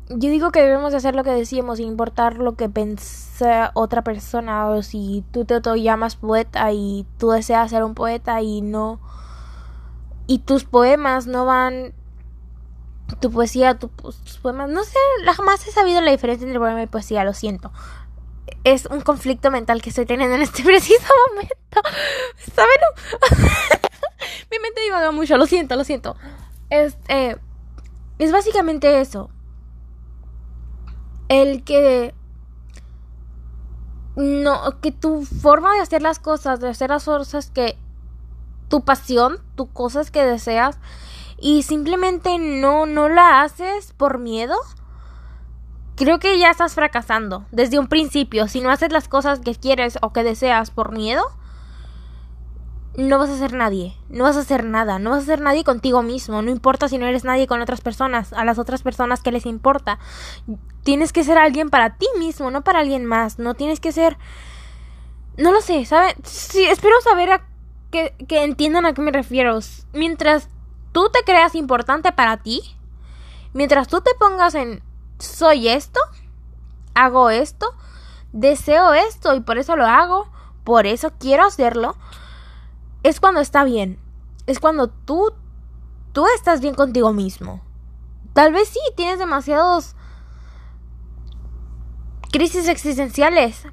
yo 0.08 0.30
digo 0.30 0.50
que 0.50 0.60
debemos 0.60 0.92
de 0.92 0.98
hacer 0.98 1.14
lo 1.14 1.24
que 1.24 1.30
decíamos 1.30 1.78
sin 1.78 1.88
importar 1.88 2.36
lo 2.36 2.56
que 2.56 2.68
piensa 2.68 3.70
otra 3.74 4.02
persona 4.02 4.68
o 4.68 4.82
si 4.82 5.24
tú 5.32 5.44
te, 5.44 5.60
te 5.60 5.82
llamas 5.82 6.16
poeta 6.16 6.70
y 6.72 7.06
tú 7.18 7.30
deseas 7.30 7.70
ser 7.70 7.84
un 7.84 7.94
poeta 7.94 8.42
y 8.42 8.60
no 8.60 9.00
y 10.26 10.40
tus 10.40 10.64
poemas 10.64 11.26
no 11.26 11.44
van 11.46 11.94
tu 13.20 13.30
poesía, 13.30 13.78
tus 13.78 14.38
poemas, 14.42 14.70
no 14.70 14.82
sé, 14.82 14.96
jamás 15.36 15.66
he 15.66 15.70
sabido 15.70 16.00
la 16.00 16.10
diferencia 16.10 16.46
entre 16.46 16.58
poema 16.58 16.82
y 16.82 16.86
poesía, 16.86 17.22
lo 17.24 17.34
siento 17.34 17.70
es 18.64 18.86
un 18.86 19.00
conflicto 19.00 19.50
mental 19.50 19.82
que 19.82 19.90
estoy 19.90 20.06
teniendo 20.06 20.36
en 20.36 20.42
este 20.42 20.62
preciso 20.64 21.12
momento. 21.30 21.82
¿Saben? 22.54 23.50
Mi 24.50 24.58
mente 24.58 24.80
divaga 24.82 25.10
mucho, 25.10 25.36
lo 25.36 25.46
siento, 25.46 25.76
lo 25.76 25.84
siento. 25.84 26.16
Es, 26.70 26.96
eh, 27.08 27.36
es 28.18 28.32
básicamente 28.32 29.00
eso. 29.00 29.30
El 31.28 31.64
que 31.64 32.14
no 34.16 34.80
que 34.80 34.92
tu 34.92 35.24
forma 35.24 35.74
de 35.74 35.80
hacer 35.80 36.02
las 36.02 36.18
cosas, 36.18 36.60
de 36.60 36.68
hacer 36.68 36.90
las 36.90 37.04
cosas 37.04 37.50
que 37.50 37.76
tu 38.68 38.84
pasión, 38.84 39.38
tu 39.56 39.72
cosas 39.72 40.10
que 40.10 40.24
deseas 40.24 40.78
y 41.38 41.64
simplemente 41.64 42.38
no 42.38 42.86
no 42.86 43.08
la 43.08 43.42
haces 43.42 43.92
por 43.92 44.18
miedo 44.18 44.56
creo 45.96 46.18
que 46.18 46.38
ya 46.38 46.50
estás 46.50 46.74
fracasando 46.74 47.44
desde 47.50 47.78
un 47.78 47.88
principio. 47.88 48.48
Si 48.48 48.60
no 48.60 48.70
haces 48.70 48.92
las 48.92 49.08
cosas 49.08 49.40
que 49.40 49.54
quieres 49.54 49.98
o 50.02 50.12
que 50.12 50.24
deseas 50.24 50.70
por 50.70 50.92
miedo, 50.92 51.24
no 52.96 53.18
vas 53.18 53.30
a 53.30 53.38
ser 53.38 53.52
nadie, 53.52 53.96
no 54.08 54.24
vas 54.24 54.36
a 54.36 54.44
ser 54.44 54.64
nada, 54.64 54.98
no 54.98 55.10
vas 55.10 55.24
a 55.24 55.26
ser 55.26 55.40
nadie 55.40 55.64
contigo 55.64 56.02
mismo, 56.02 56.42
no 56.42 56.50
importa 56.50 56.88
si 56.88 56.96
no 56.96 57.06
eres 57.06 57.24
nadie 57.24 57.46
con 57.46 57.60
otras 57.60 57.80
personas, 57.80 58.32
a 58.32 58.44
las 58.44 58.58
otras 58.58 58.82
personas 58.82 59.20
que 59.20 59.32
les 59.32 59.46
importa. 59.46 59.98
Tienes 60.84 61.12
que 61.12 61.24
ser 61.24 61.38
alguien 61.38 61.70
para 61.70 61.96
ti 61.96 62.06
mismo, 62.18 62.50
no 62.50 62.62
para 62.62 62.80
alguien 62.80 63.04
más, 63.04 63.38
no 63.38 63.54
tienes 63.54 63.80
que 63.80 63.92
ser... 63.92 64.16
No 65.36 65.50
lo 65.50 65.60
sé, 65.60 65.84
¿sabes? 65.84 66.14
Sí, 66.22 66.64
espero 66.64 66.94
saber 67.00 67.32
a 67.32 67.48
que, 67.90 68.14
que 68.28 68.44
entiendan 68.44 68.86
a 68.86 68.94
qué 68.94 69.02
me 69.02 69.10
refiero. 69.10 69.58
Mientras 69.92 70.48
tú 70.92 71.10
te 71.12 71.24
creas 71.24 71.56
importante 71.56 72.12
para 72.12 72.36
ti, 72.36 72.60
mientras 73.52 73.88
tú 73.88 74.00
te 74.00 74.12
pongas 74.14 74.54
en 74.54 74.80
soy 75.18 75.68
esto, 75.68 76.00
hago 76.94 77.30
esto, 77.30 77.74
deseo 78.32 78.92
esto 78.94 79.34
y 79.34 79.40
por 79.40 79.58
eso 79.58 79.76
lo 79.76 79.86
hago, 79.86 80.28
por 80.64 80.86
eso 80.86 81.12
quiero 81.18 81.44
hacerlo, 81.44 81.96
es 83.02 83.20
cuando 83.20 83.40
está 83.40 83.64
bien. 83.64 83.98
Es 84.46 84.60
cuando 84.60 84.88
tú, 84.88 85.32
tú 86.12 86.26
estás 86.36 86.60
bien 86.60 86.74
contigo 86.74 87.12
mismo. 87.12 87.62
Tal 88.34 88.52
vez 88.52 88.68
sí, 88.68 88.80
tienes 88.96 89.18
demasiados 89.18 89.94
crisis 92.34 92.66
existenciales. 92.66 93.64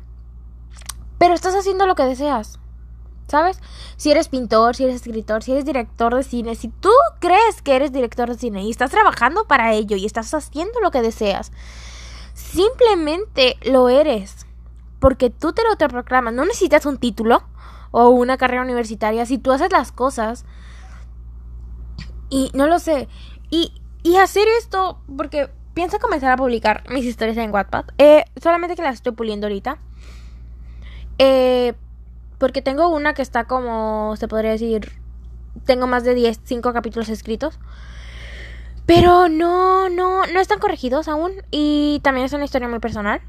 Pero 1.18 1.34
estás 1.34 1.56
haciendo 1.56 1.88
lo 1.88 1.96
que 1.96 2.04
deseas. 2.04 2.61
¿Sabes? 3.32 3.62
Si 3.96 4.12
eres 4.12 4.28
pintor, 4.28 4.76
si 4.76 4.84
eres 4.84 4.98
escritor, 4.98 5.42
si 5.42 5.54
eres 5.54 5.64
director 5.64 6.14
de 6.14 6.22
cine, 6.22 6.56
si 6.56 6.68
tú 6.68 6.92
crees 7.22 7.62
que 7.64 7.78
eres 7.78 7.94
director 7.94 8.28
de 8.28 8.38
cine 8.38 8.62
y 8.64 8.70
estás 8.70 8.92
trabajando 8.92 9.48
para 9.48 9.72
ello 9.72 9.96
y 9.96 10.06
estás 10.06 10.34
haciendo 10.34 10.82
lo 10.82 10.92
que 10.92 11.02
deseas, 11.02 11.54
simplemente 12.34 13.56
lo 13.64 13.88
eres. 13.88 14.46
Porque 15.00 15.30
tú 15.30 15.54
te 15.54 15.64
lo 15.64 15.78
te. 15.78 16.36
No 16.36 16.44
necesitas 16.44 16.86
un 16.86 16.98
título 16.98 17.42
o 17.92 18.10
una 18.10 18.36
carrera 18.36 18.64
universitaria, 18.64 19.26
si 19.26 19.38
tú 19.38 19.54
haces 19.54 19.72
las 19.72 19.94
cosas 19.94 20.44
y 22.30 22.52
no 22.54 22.68
lo 22.68 22.80
sé, 22.80 23.08
y, 23.50 23.72
y 24.04 24.18
hacer 24.18 24.46
esto, 24.60 25.00
porque 25.16 25.50
pienso 25.74 26.00
comenzar 26.00 26.34
a 26.34 26.36
publicar 26.36 26.84
mis 26.90 27.06
historias 27.06 27.38
en 27.38 27.54
Wattpad, 27.54 27.86
eh, 27.98 28.26
solamente 28.42 28.76
que 28.76 28.82
las 28.82 28.96
estoy 28.96 29.14
puliendo 29.14 29.48
ahorita, 29.48 29.78
eh, 31.18 31.76
porque 32.42 32.64
tengo 32.64 32.90
una 32.90 33.14
que 33.14 33.22
está 33.22 33.44
como, 33.44 34.16
se 34.18 34.28
podría 34.28 34.50
decir, 34.50 34.92
tengo 35.68 35.86
más 35.86 36.04
de 36.04 36.16
10, 36.16 36.40
5 36.44 36.74
capítulos 36.74 37.08
escritos. 37.10 37.60
Pero 38.88 39.30
no, 39.30 39.90
no, 39.90 40.26
no 40.26 40.40
están 40.40 40.58
corregidos 40.58 41.08
aún. 41.08 41.34
Y 41.52 42.00
también 42.04 42.26
es 42.26 42.34
una 42.34 42.46
historia 42.46 42.68
muy 42.68 42.80
personal. 42.80 43.22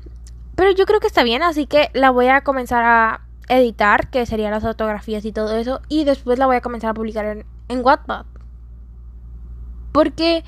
Pero 0.57 0.71
yo 0.71 0.87
creo 0.87 0.99
que 0.99 1.09
está 1.09 1.25
bien, 1.25 1.43
así 1.43 1.67
que 1.67 1.91
la 1.93 2.09
voy 2.09 2.29
a 2.29 2.41
comenzar 2.41 2.85
a 2.87 3.21
editar, 3.51 4.09
que 4.09 4.25
serían 4.25 4.51
las 4.51 4.63
fotografías 4.63 5.27
y 5.27 5.33
todo 5.33 5.59
eso, 5.59 5.83
y 5.89 6.05
después 6.05 6.39
la 6.39 6.47
voy 6.47 6.57
a 6.57 6.63
comenzar 6.63 6.89
a 6.89 6.95
publicar 6.95 7.27
en, 7.27 7.45
en 7.69 7.85
Wattpad. 7.85 8.25
Porque 9.93 10.43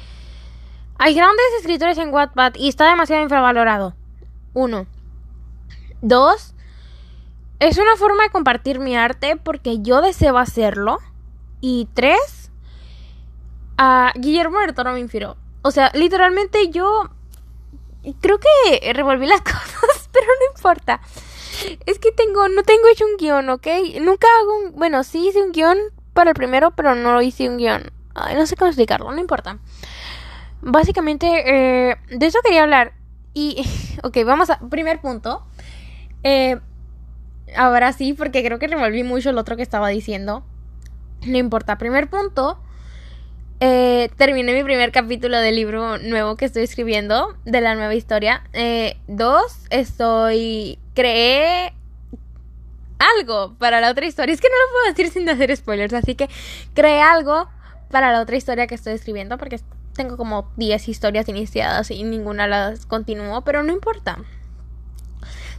hay 0.96 1.14
grandes 1.14 1.44
escritores 1.60 1.98
en 1.98 2.14
Wattpad 2.14 2.54
y 2.54 2.70
está 2.70 2.88
demasiado 2.88 3.22
infravalorado. 3.22 3.94
Uno. 4.54 4.86
Dos. 6.00 6.54
Es 7.58 7.78
una 7.78 7.96
forma 7.96 8.24
de 8.24 8.30
compartir 8.30 8.80
mi 8.80 8.96
arte 8.96 9.36
porque 9.36 9.80
yo 9.80 10.00
deseo 10.00 10.38
hacerlo. 10.38 10.98
Y 11.60 11.88
tres. 11.94 12.50
A 13.76 14.12
Guillermo 14.16 14.60
del 14.60 14.74
Toro 14.74 14.92
me 14.92 15.00
inspiró. 15.00 15.36
O 15.62 15.70
sea, 15.70 15.90
literalmente 15.94 16.68
yo 16.68 17.10
creo 18.20 18.38
que 18.38 18.92
revolví 18.92 19.26
las 19.26 19.40
cosas, 19.42 20.10
pero 20.12 20.26
no 20.26 20.56
importa. 20.56 21.00
Es 21.86 21.98
que 21.98 22.12
tengo, 22.12 22.48
no 22.48 22.62
tengo 22.62 22.88
hecho 22.88 23.04
un 23.06 23.16
guion, 23.16 23.48
¿ok? 23.48 23.66
Nunca 24.00 24.26
hago 24.40 24.58
un, 24.58 24.72
bueno, 24.72 25.02
sí 25.04 25.28
hice 25.28 25.42
un 25.42 25.52
guion 25.52 25.78
para 26.12 26.30
el 26.30 26.34
primero, 26.34 26.72
pero 26.72 26.94
no 26.94 27.20
hice 27.22 27.48
un 27.48 27.56
guion. 27.56 27.90
No 28.34 28.46
sé 28.46 28.56
cómo 28.56 28.68
explicarlo, 28.68 29.10
no 29.10 29.18
importa. 29.18 29.58
Básicamente, 30.60 31.26
eh, 31.46 31.96
de 32.10 32.26
eso 32.26 32.38
quería 32.42 32.62
hablar. 32.62 32.94
Y, 33.32 33.66
ok, 34.02 34.18
vamos 34.24 34.50
a, 34.50 34.58
primer 34.58 35.00
punto. 35.00 35.46
Eh, 36.22 36.60
ahora 37.56 37.92
sí, 37.92 38.12
porque 38.12 38.44
creo 38.44 38.58
que 38.58 38.68
revolví 38.68 39.02
mucho 39.02 39.30
el 39.30 39.38
otro 39.38 39.56
que 39.56 39.62
estaba 39.62 39.88
diciendo. 39.88 40.44
No 41.26 41.38
importa, 41.38 41.78
primer 41.78 42.08
punto. 42.08 42.58
Eh, 43.60 44.10
terminé 44.16 44.52
mi 44.52 44.62
primer 44.62 44.92
capítulo 44.92 45.38
del 45.38 45.56
libro 45.56 45.98
nuevo 45.98 46.36
que 46.36 46.44
estoy 46.44 46.64
escribiendo, 46.64 47.36
de 47.44 47.60
la 47.60 47.74
nueva 47.74 47.94
historia. 47.94 48.42
Eh, 48.52 48.96
dos, 49.06 49.58
estoy 49.70 50.78
creé 50.94 51.72
algo 53.18 53.54
para 53.58 53.80
la 53.80 53.90
otra 53.90 54.06
historia. 54.06 54.34
Es 54.34 54.40
que 54.40 54.48
no 54.48 54.54
lo 54.54 54.72
puedo 54.72 54.94
decir 54.94 55.10
sin 55.10 55.28
hacer 55.28 55.56
spoilers, 55.56 55.94
así 55.94 56.14
que 56.14 56.28
creé 56.74 57.00
algo 57.00 57.48
para 57.90 58.12
la 58.12 58.20
otra 58.20 58.36
historia 58.36 58.66
que 58.66 58.74
estoy 58.74 58.94
escribiendo 58.94 59.38
porque 59.38 59.60
tengo 59.94 60.16
como 60.16 60.50
10 60.56 60.88
historias 60.88 61.28
iniciadas 61.28 61.90
y 61.90 62.02
ninguna 62.02 62.46
las 62.46 62.86
continúo, 62.86 63.42
pero 63.42 63.62
no 63.62 63.72
importa. 63.72 64.18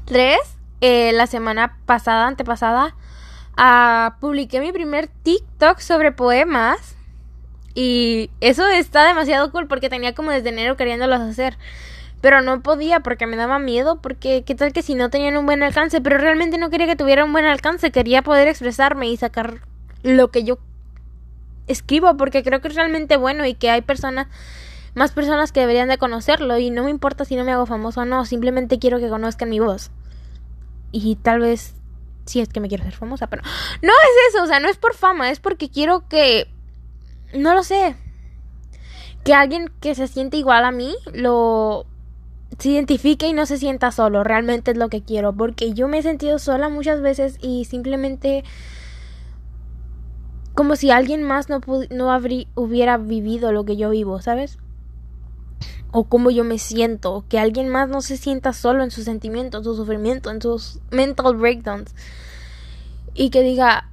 Tres, 0.06 0.40
eh, 0.82 1.12
la 1.14 1.28
semana 1.28 1.78
pasada, 1.86 2.28
antepasada, 2.28 2.96
uh, 3.58 4.20
publiqué 4.20 4.60
mi 4.60 4.72
primer 4.72 5.08
TikTok 5.08 5.80
sobre 5.80 6.12
poemas. 6.12 6.96
Y 7.74 8.32
eso 8.40 8.66
está 8.68 9.06
demasiado 9.06 9.52
cool 9.52 9.68
porque 9.68 9.90
tenía 9.90 10.16
como 10.16 10.32
desde 10.32 10.50
enero 10.50 10.78
queriéndolos 10.78 11.20
hacer 11.20 11.58
pero 12.26 12.42
no 12.42 12.64
podía 12.64 13.02
porque 13.02 13.28
me 13.28 13.36
daba 13.36 13.60
miedo, 13.60 14.02
porque 14.02 14.44
qué 14.44 14.56
tal 14.56 14.74
que 14.74 14.82
si 14.82 14.96
no 14.96 15.12
tenían 15.12 15.38
un 15.38 15.46
buen 15.46 15.62
alcance, 15.62 16.02
pero 16.02 16.18
realmente 16.18 16.58
no 16.58 16.72
quería 16.72 16.88
que 16.88 16.96
tuviera 16.96 17.24
un 17.24 17.32
buen 17.32 17.46
alcance, 17.46 17.92
quería 17.92 18.24
poder 18.24 18.48
expresarme 18.48 19.08
y 19.10 19.16
sacar 19.16 19.62
lo 20.02 20.32
que 20.32 20.44
yo 20.44 20.58
escribo, 21.68 22.18
porque 22.18 22.42
creo 22.42 22.62
que 22.62 22.70
es 22.70 22.74
realmente 22.74 23.18
bueno 23.18 23.46
y 23.46 23.54
que 23.54 23.70
hay 23.70 23.84
personas, 23.84 24.26
más 24.96 25.12
personas 25.12 25.52
que 25.52 25.60
deberían 25.60 25.88
de 25.88 26.00
conocerlo 26.00 26.58
y 26.58 26.72
no 26.72 26.84
me 26.84 26.90
importa 26.90 27.26
si 27.26 27.36
no 27.36 27.44
me 27.44 27.52
hago 27.52 27.68
famoso 27.68 28.02
o 28.02 28.06
no, 28.06 28.26
simplemente 28.26 28.80
quiero 28.80 28.98
que 28.98 29.08
conozcan 29.08 29.52
mi 29.52 29.60
voz. 29.60 29.92
Y 30.98 31.18
tal 31.18 31.42
vez 31.42 31.76
si 32.26 32.40
es 32.40 32.48
que 32.48 32.62
me 32.62 32.70
quiero 32.70 32.86
ser 32.86 32.94
famosa, 32.94 33.28
pero 33.28 33.44
no 33.82 33.92
es 33.92 34.34
eso, 34.34 34.44
o 34.44 34.48
sea, 34.48 34.62
no 34.62 34.70
es 34.70 34.78
por 34.78 34.96
fama, 34.96 35.30
es 35.30 35.40
porque 35.40 35.70
quiero 35.70 36.08
que 36.08 36.48
no 37.34 37.54
lo 37.54 37.64
sé, 37.64 37.98
que 39.26 39.34
alguien 39.34 39.72
que 39.82 39.94
se 39.94 40.08
siente 40.08 40.38
igual 40.38 40.64
a 40.64 40.72
mí 40.72 40.96
lo 41.14 41.86
se 42.58 42.70
identifique 42.70 43.28
y 43.28 43.34
no 43.34 43.46
se 43.46 43.58
sienta 43.58 43.92
solo, 43.92 44.24
realmente 44.24 44.72
es 44.72 44.78
lo 44.78 44.88
que 44.88 45.04
quiero, 45.04 45.36
porque 45.36 45.74
yo 45.74 45.90
me 45.90 45.98
he 45.98 46.02
sentido 46.02 46.40
sola 46.40 46.70
muchas 46.70 47.02
veces 47.02 47.38
y 47.42 47.66
simplemente 47.66 48.46
como 50.54 50.78
si 50.78 50.92
alguien 50.92 51.24
más 51.24 51.50
no, 51.50 51.60
no 51.90 52.18
hubiera 52.56 52.98
vivido 52.98 53.52
lo 53.52 53.66
que 53.66 53.76
yo 53.76 53.90
vivo, 53.90 54.22
¿sabes? 54.22 54.58
O 55.98 56.04
como 56.04 56.30
yo 56.30 56.44
me 56.44 56.60
siento, 56.60 57.24
que 57.30 57.40
alguien 57.40 57.70
más 57.70 57.88
no 57.88 58.02
se 58.02 58.18
sienta 58.18 58.52
solo 58.52 58.84
en 58.84 58.92
sus 58.92 59.06
sentimientos, 59.06 59.60
en 59.60 59.64
su 59.64 59.76
sufrimiento, 59.78 60.30
en 60.30 60.42
sus 60.42 60.82
mental 60.92 61.38
breakdowns. 61.38 61.96
Y 63.14 63.30
que 63.30 63.42
diga, 63.44 63.90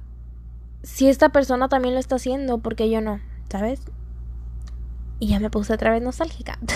si 0.81 1.07
esta 1.07 1.29
persona 1.29 1.69
también 1.69 1.93
lo 1.93 2.01
está 2.01 2.15
haciendo, 2.15 2.57
porque 2.57 2.89
yo 2.89 2.99
no, 2.99 3.21
¿sabes? 3.49 3.79
Y 5.19 5.29
ya 5.29 5.39
me 5.39 5.49
puse 5.49 5.71
otra 5.71 5.91
vez 5.91 6.01
nostálgica. 6.01 6.59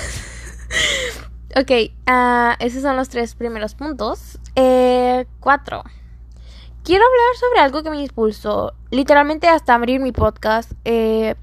Ok, 1.55 1.71
uh, 1.71 2.53
esos 2.59 2.83
son 2.83 2.97
los 2.97 3.09
tres 3.09 3.33
primeros 3.33 3.73
puntos. 3.73 4.37
Eh, 4.53 5.25
cuatro. 5.39 5.81
Quiero 6.83 7.03
hablar 7.03 7.35
sobre 7.39 7.59
algo 7.61 7.83
que 7.83 7.89
me 7.89 8.03
impulsó, 8.03 8.73
literalmente 8.91 9.47
hasta 9.47 9.73
abrir 9.73 9.99
mi 9.99 10.11
podcast. 10.11 10.73
Eh, 10.85 11.35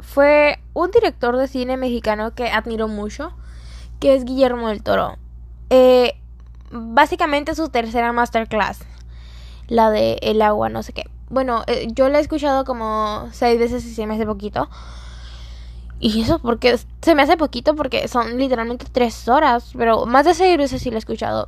fue 0.00 0.58
un 0.74 0.90
director 0.90 1.36
de 1.36 1.48
cine 1.48 1.76
mexicano 1.76 2.34
que 2.34 2.50
admiro 2.50 2.88
mucho, 2.88 3.32
que 4.00 4.14
es 4.14 4.24
Guillermo 4.24 4.68
del 4.68 4.82
Toro. 4.82 5.16
Eh, 5.70 6.14
básicamente 6.70 7.54
su 7.54 7.68
tercera 7.68 8.12
masterclass, 8.12 8.80
la 9.68 9.90
de 9.90 10.18
El 10.22 10.42
agua, 10.42 10.68
no 10.68 10.82
sé 10.82 10.92
qué. 10.92 11.04
Bueno, 11.30 11.62
eh, 11.66 11.88
yo 11.92 12.08
la 12.08 12.18
he 12.18 12.22
escuchado 12.22 12.64
como 12.64 13.28
seis 13.32 13.58
veces 13.58 13.84
y 13.84 13.94
se 13.94 14.06
me 14.06 14.14
hace 14.14 14.26
poquito. 14.26 14.68
Y 16.00 16.22
eso 16.22 16.38
porque 16.38 16.78
se 17.02 17.14
me 17.14 17.22
hace 17.22 17.36
poquito 17.36 17.74
porque 17.74 18.06
son 18.08 18.38
literalmente 18.38 18.86
tres 18.90 19.28
horas, 19.28 19.72
pero 19.76 20.06
más 20.06 20.24
de 20.24 20.34
seis 20.34 20.56
veces 20.56 20.80
sí 20.80 20.90
lo 20.90 20.96
he 20.96 21.00
escuchado. 21.00 21.46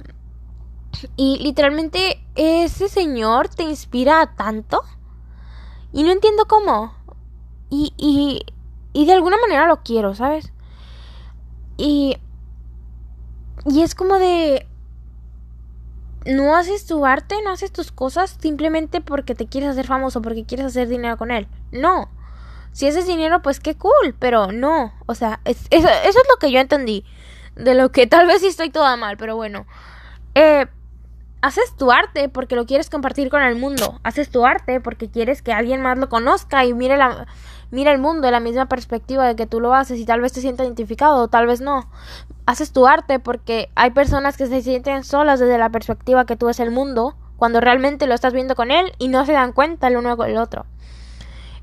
Y 1.16 1.38
literalmente 1.38 2.20
ese 2.34 2.88
señor 2.88 3.48
te 3.48 3.62
inspira 3.62 4.34
tanto. 4.36 4.82
Y 5.92 6.02
no 6.02 6.10
entiendo 6.10 6.46
cómo. 6.46 6.94
Y, 7.70 7.94
y, 7.96 8.44
y 8.92 9.06
de 9.06 9.12
alguna 9.12 9.36
manera 9.38 9.66
lo 9.66 9.82
quiero, 9.82 10.14
¿sabes? 10.14 10.52
Y, 11.76 12.16
y 13.64 13.82
es 13.82 13.94
como 13.94 14.18
de... 14.18 14.66
No 16.26 16.54
haces 16.54 16.84
tu 16.84 17.06
arte, 17.06 17.36
no 17.42 17.50
haces 17.50 17.72
tus 17.72 17.92
cosas 17.92 18.36
simplemente 18.40 19.00
porque 19.00 19.34
te 19.34 19.46
quieres 19.46 19.70
hacer 19.70 19.86
famoso, 19.86 20.20
porque 20.20 20.44
quieres 20.44 20.66
hacer 20.66 20.88
dinero 20.88 21.16
con 21.16 21.30
él. 21.30 21.48
No 21.72 22.10
si 22.72 22.86
ese 22.86 23.00
es 23.00 23.06
dinero, 23.06 23.42
pues 23.42 23.60
qué 23.60 23.76
cool, 23.76 24.14
pero 24.18 24.52
no, 24.52 24.94
o 25.06 25.14
sea, 25.14 25.40
eso, 25.44 25.66
eso, 25.70 25.88
es 25.88 26.16
lo 26.28 26.36
que 26.38 26.52
yo 26.52 26.60
entendí, 26.60 27.04
de 27.56 27.74
lo 27.74 27.90
que 27.90 28.06
tal 28.06 28.26
vez 28.26 28.40
sí 28.40 28.46
estoy 28.46 28.70
toda 28.70 28.96
mal, 28.96 29.16
pero 29.16 29.36
bueno. 29.36 29.66
Eh, 30.34 30.66
haces 31.42 31.74
tu 31.76 31.90
arte 31.90 32.28
porque 32.28 32.54
lo 32.54 32.66
quieres 32.66 32.88
compartir 32.88 33.28
con 33.28 33.42
el 33.42 33.56
mundo. 33.56 33.98
Haces 34.04 34.30
tu 34.30 34.46
arte 34.46 34.80
porque 34.80 35.10
quieres 35.10 35.42
que 35.42 35.52
alguien 35.52 35.82
más 35.82 35.98
lo 35.98 36.08
conozca 36.08 36.64
y 36.64 36.74
mire 36.74 36.96
la 36.96 37.26
mira 37.70 37.92
el 37.92 37.98
mundo 37.98 38.26
de 38.26 38.32
la 38.32 38.40
misma 38.40 38.66
perspectiva 38.66 39.26
de 39.26 39.36
que 39.36 39.46
tú 39.46 39.60
lo 39.60 39.74
haces 39.74 39.98
y 39.98 40.04
tal 40.04 40.20
vez 40.20 40.32
te 40.32 40.40
sienta 40.40 40.64
identificado 40.64 41.22
o 41.22 41.28
tal 41.28 41.46
vez 41.46 41.60
no. 41.60 41.88
Haces 42.46 42.72
tu 42.72 42.86
arte 42.86 43.18
porque 43.18 43.70
hay 43.74 43.90
personas 43.90 44.36
que 44.36 44.46
se 44.46 44.62
sienten 44.62 45.04
solas 45.04 45.40
desde 45.40 45.58
la 45.58 45.70
perspectiva 45.70 46.26
que 46.26 46.36
tú 46.36 46.46
ves 46.46 46.60
el 46.60 46.70
mundo 46.70 47.16
cuando 47.36 47.60
realmente 47.60 48.06
lo 48.06 48.14
estás 48.14 48.32
viendo 48.32 48.54
con 48.54 48.70
él 48.70 48.92
y 48.98 49.08
no 49.08 49.24
se 49.24 49.32
dan 49.32 49.52
cuenta 49.52 49.88
el 49.88 49.96
uno 49.96 50.16
con 50.16 50.28
el 50.28 50.36
otro. 50.36 50.66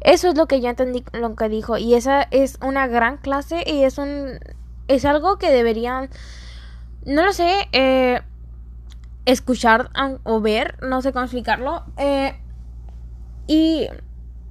Eso 0.02 0.30
es 0.30 0.38
lo 0.38 0.48
que 0.48 0.62
yo 0.62 0.70
entendí 0.70 1.04
lo 1.14 1.36
que 1.36 1.50
dijo 1.50 1.78
y 1.78 1.96
esa 1.96 2.22
es 2.32 2.58
una 2.64 2.88
gran 2.88 3.18
clase 3.18 3.64
y 3.66 3.84
es 3.84 3.98
un 3.98 4.40
es 4.88 5.06
algo 5.06 5.38
que 5.38 5.52
deberían 5.52 6.10
no 7.06 7.26
lo 7.26 7.34
sé 7.34 7.68
eh, 7.72 8.22
escuchar 9.26 9.90
o 10.24 10.42
ver, 10.42 10.78
no 10.82 11.02
sé 11.02 11.12
cómo 11.12 11.26
explicarlo. 11.26 11.84
Eh, 11.98 12.38
y 13.48 13.88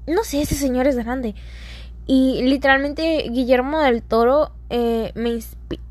no 0.07 0.25
sé, 0.25 0.43
ese 0.43 0.55
señor 0.55 0.87
es 0.87 0.97
grande. 0.97 1.35
Y 2.07 2.43
literalmente 2.43 3.27
Guillermo 3.31 3.81
del 3.81 4.03
Toro 4.03 4.53
eh, 4.71 5.13
me, 5.15 5.39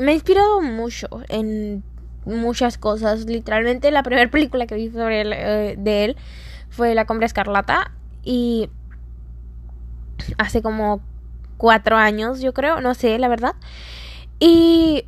ha 0.07 0.11
inspirado 0.11 0.61
mucho 0.61 1.07
en 1.27 1.83
muchas 2.25 2.77
cosas. 2.77 3.25
Literalmente 3.25 3.91
la 3.91 4.03
primera 4.03 4.29
película 4.31 4.65
que 4.65 4.75
vi 4.75 4.89
sobre 4.89 5.21
él, 5.21 5.83
de 5.83 6.05
él 6.05 6.17
fue 6.69 6.95
La 6.95 7.05
Compra 7.05 7.25
Escarlata. 7.25 7.91
Y 8.23 8.69
hace 10.37 10.61
como 10.61 11.01
cuatro 11.57 11.97
años, 11.97 12.41
yo 12.41 12.53
creo, 12.53 12.81
no 12.81 12.93
sé, 12.93 13.19
la 13.19 13.27
verdad. 13.27 13.55
Y 14.39 15.05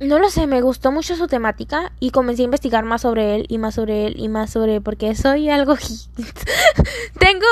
no 0.00 0.18
lo 0.18 0.30
sé, 0.30 0.46
me 0.46 0.62
gustó 0.62 0.92
mucho 0.92 1.16
su 1.16 1.26
temática 1.26 1.92
y 2.00 2.10
comencé 2.10 2.42
a 2.42 2.46
investigar 2.46 2.84
más 2.84 3.02
sobre 3.02 3.34
él 3.34 3.46
y 3.48 3.58
más 3.58 3.74
sobre 3.74 4.06
él 4.06 4.14
y 4.18 4.28
más 4.28 4.50
sobre 4.50 4.80
porque 4.80 5.14
soy 5.14 5.50
algo 5.50 5.76
tengo 7.18 7.46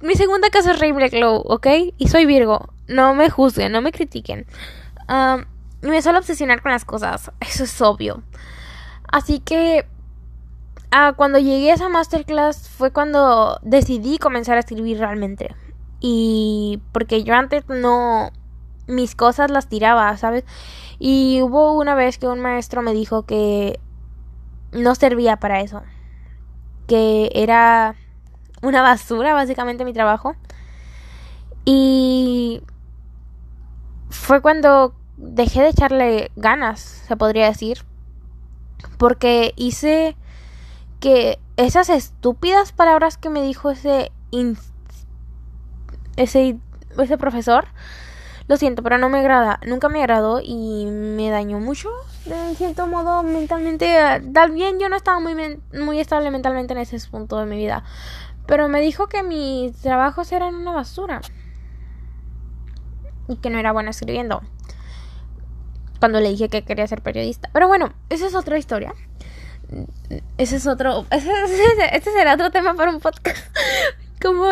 mi 0.00 0.14
segunda 0.14 0.50
casa 0.50 0.72
es 0.72 0.78
Ravenclaw, 0.78 1.42
¿ok? 1.46 1.66
Y 1.96 2.08
soy 2.08 2.26
Virgo. 2.26 2.68
No 2.86 3.14
me 3.14 3.30
juzguen, 3.30 3.72
no 3.72 3.82
me 3.82 3.92
critiquen. 3.92 4.46
me 5.82 6.02
suelo 6.02 6.18
obsesionar 6.18 6.62
con 6.62 6.72
las 6.72 6.84
cosas, 6.84 7.30
eso 7.40 7.64
es 7.64 7.80
obvio. 7.80 8.22
Así 9.10 9.40
que 9.40 9.86
ah, 10.90 11.14
cuando 11.16 11.38
llegué 11.38 11.70
a 11.70 11.74
esa 11.74 11.88
masterclass 11.88 12.68
fue 12.68 12.92
cuando 12.92 13.58
decidí 13.62 14.18
comenzar 14.18 14.56
a 14.56 14.60
escribir 14.60 14.98
realmente. 14.98 15.54
Y 16.00 16.80
porque 16.92 17.24
yo 17.24 17.34
antes 17.34 17.68
no 17.68 18.30
mis 18.86 19.14
cosas 19.14 19.50
las 19.50 19.68
tiraba, 19.68 20.16
¿sabes? 20.16 20.44
Y 20.98 21.42
hubo 21.42 21.72
una 21.74 21.94
vez 21.94 22.18
que 22.18 22.26
un 22.26 22.40
maestro 22.40 22.82
me 22.82 22.94
dijo 22.94 23.24
que 23.24 23.80
no 24.72 24.94
servía 24.94 25.36
para 25.38 25.60
eso. 25.60 25.82
Que 26.86 27.30
era 27.34 27.96
una 28.62 28.82
basura, 28.82 29.34
básicamente, 29.34 29.84
mi 29.84 29.92
trabajo. 29.92 30.34
Y 31.64 32.62
fue 34.10 34.40
cuando 34.40 34.94
dejé 35.16 35.62
de 35.62 35.68
echarle 35.68 36.30
ganas, 36.36 36.80
se 36.80 37.16
podría 37.16 37.46
decir. 37.46 37.84
Porque 38.96 39.52
hice 39.56 40.16
que 41.00 41.38
esas 41.56 41.88
estúpidas 41.88 42.72
palabras 42.72 43.16
que 43.16 43.30
me 43.30 43.42
dijo 43.42 43.70
ese 43.70 44.12
ese 46.16 46.58
ese 46.96 47.18
profesor 47.18 47.66
lo 48.48 48.56
siento, 48.56 48.82
pero 48.82 48.96
no 48.96 49.10
me 49.10 49.18
agrada. 49.18 49.60
Nunca 49.66 49.90
me 49.90 50.00
agradó 50.00 50.40
y 50.42 50.86
me 50.86 51.28
dañó 51.28 51.60
mucho. 51.60 51.90
De 52.24 52.54
cierto 52.54 52.86
modo, 52.86 53.22
mentalmente. 53.22 53.94
Tal 54.32 54.52
bien 54.52 54.80
yo 54.80 54.88
no 54.88 54.96
estaba 54.96 55.20
muy, 55.20 55.60
muy 55.74 56.00
estable 56.00 56.30
mentalmente 56.30 56.72
en 56.72 56.78
ese 56.78 56.98
punto 57.10 57.38
de 57.38 57.44
mi 57.44 57.58
vida. 57.58 57.84
Pero 58.48 58.68
me 58.68 58.80
dijo 58.80 59.06
que 59.06 59.22
mis 59.22 59.76
trabajos 59.76 60.32
eran 60.32 60.56
una 60.56 60.72
basura. 60.72 61.20
Y 63.28 63.36
que 63.36 63.50
no 63.50 63.58
era 63.58 63.70
buena 63.70 63.90
escribiendo. 63.90 64.42
Cuando 66.00 66.18
le 66.20 66.30
dije 66.30 66.48
que 66.48 66.64
quería 66.64 66.86
ser 66.88 67.02
periodista. 67.02 67.50
Pero 67.52 67.68
bueno, 67.68 67.92
esa 68.08 68.26
es 68.26 68.34
otra 68.34 68.58
historia. 68.58 68.92
Ese 70.36 70.56
es 70.56 70.66
otro. 70.66 71.06
Ese, 71.12 71.30
ese 71.92 72.10
será 72.10 72.34
otro 72.34 72.50
tema 72.50 72.74
para 72.74 72.90
un 72.90 72.98
podcast. 72.98 73.38
¿Cómo 74.20 74.48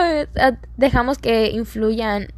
dejamos 0.76 1.18
que 1.18 1.48
influyan 1.48 2.28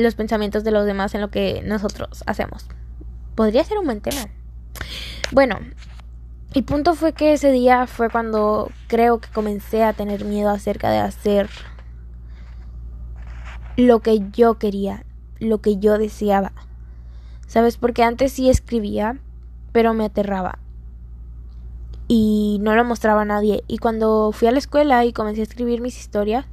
los 0.00 0.14
pensamientos 0.14 0.64
de 0.64 0.70
los 0.70 0.86
demás 0.86 1.14
en 1.14 1.20
lo 1.20 1.30
que 1.30 1.62
nosotros 1.64 2.22
hacemos. 2.26 2.66
Podría 3.34 3.64
ser 3.64 3.78
un 3.78 3.86
buen 3.86 4.00
tema. 4.00 4.28
Bueno, 5.32 5.58
el 6.54 6.64
punto 6.64 6.94
fue 6.94 7.12
que 7.12 7.32
ese 7.32 7.50
día 7.50 7.86
fue 7.86 8.08
cuando 8.08 8.70
creo 8.86 9.18
que 9.18 9.28
comencé 9.28 9.84
a 9.84 9.92
tener 9.92 10.24
miedo 10.24 10.50
acerca 10.50 10.90
de 10.90 10.98
hacer 10.98 11.50
lo 13.76 14.00
que 14.00 14.20
yo 14.32 14.54
quería, 14.54 15.04
lo 15.38 15.58
que 15.58 15.76
yo 15.76 15.98
deseaba. 15.98 16.52
¿Sabes? 17.46 17.76
Porque 17.76 18.02
antes 18.02 18.32
sí 18.32 18.48
escribía, 18.48 19.18
pero 19.72 19.94
me 19.94 20.04
aterraba. 20.04 20.58
Y 22.08 22.58
no 22.62 22.74
lo 22.74 22.84
mostraba 22.84 23.22
a 23.22 23.26
nadie. 23.26 23.62
Y 23.68 23.78
cuando 23.78 24.32
fui 24.32 24.48
a 24.48 24.52
la 24.52 24.58
escuela 24.58 25.04
y 25.04 25.12
comencé 25.12 25.40
a 25.40 25.44
escribir 25.44 25.80
mis 25.80 25.98
historias, 25.98 26.46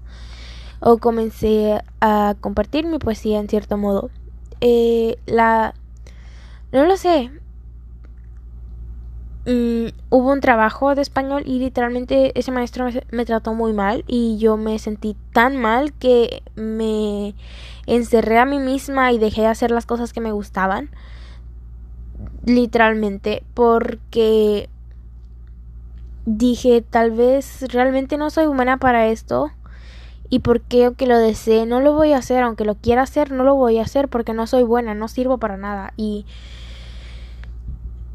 o 0.85 0.97
comencé 0.97 1.81
a 2.01 2.35
compartir 2.41 2.85
mi 2.85 2.99
poesía 2.99 3.39
en 3.39 3.47
cierto 3.47 3.77
modo. 3.77 4.09
Eh, 4.59 5.17
la... 5.25 5.73
No 6.73 6.85
lo 6.85 6.97
sé. 6.97 7.31
Mm, 9.45 9.87
hubo 10.09 10.31
un 10.31 10.39
trabajo 10.39 10.95
de 10.95 11.01
español 11.01 11.43
y 11.45 11.59
literalmente 11.59 12.31
ese 12.39 12.51
maestro 12.51 12.85
me, 12.85 13.03
me, 13.11 13.25
trató 13.25 13.53
muy 13.53 13.73
mal 13.73 14.05
y 14.07 14.37
yo 14.37 14.55
me 14.55 14.79
sentí 14.79 15.17
tan 15.33 15.57
mal 15.57 15.91
que 15.91 16.43
me 16.55 17.35
encerré 17.85 18.39
a 18.39 18.45
mí 18.45 18.59
misma 18.59 19.11
y 19.11 19.19
dejé 19.19 19.41
de 19.41 19.47
hacer 19.47 19.71
las 19.71 19.85
cosas 19.85 20.13
que 20.13 20.21
me 20.21 20.31
gustaban 20.31 20.89
literalmente 22.45 23.43
porque 23.53 24.69
dije 26.25 26.81
tal 26.81 27.11
vez 27.11 27.65
realmente 27.71 28.17
no 28.17 28.29
soy 28.29 28.45
humana 28.45 28.77
para 28.77 29.07
esto 29.07 29.51
y 30.29 30.39
porque 30.39 30.85
aunque 30.85 31.05
lo 31.05 31.17
desee 31.17 31.65
no 31.65 31.81
lo 31.81 31.93
voy 31.93 32.13
a 32.13 32.17
hacer, 32.17 32.43
aunque 32.43 32.63
lo 32.65 32.75
quiera 32.75 33.01
hacer 33.01 33.31
no 33.31 33.43
lo 33.43 33.55
voy 33.55 33.79
a 33.79 33.83
hacer 33.83 34.07
porque 34.07 34.33
no 34.33 34.47
soy 34.47 34.63
buena, 34.63 34.93
no 34.93 35.07
sirvo 35.07 35.37
para 35.37 35.57
nada 35.57 35.93
y 35.97 36.25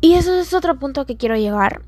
y 0.01 0.15
eso 0.15 0.39
es 0.39 0.55
otro 0.55 0.79
punto 0.79 1.07
que 1.07 1.17
quiero 1.17 1.37
llegar. 1.37 1.83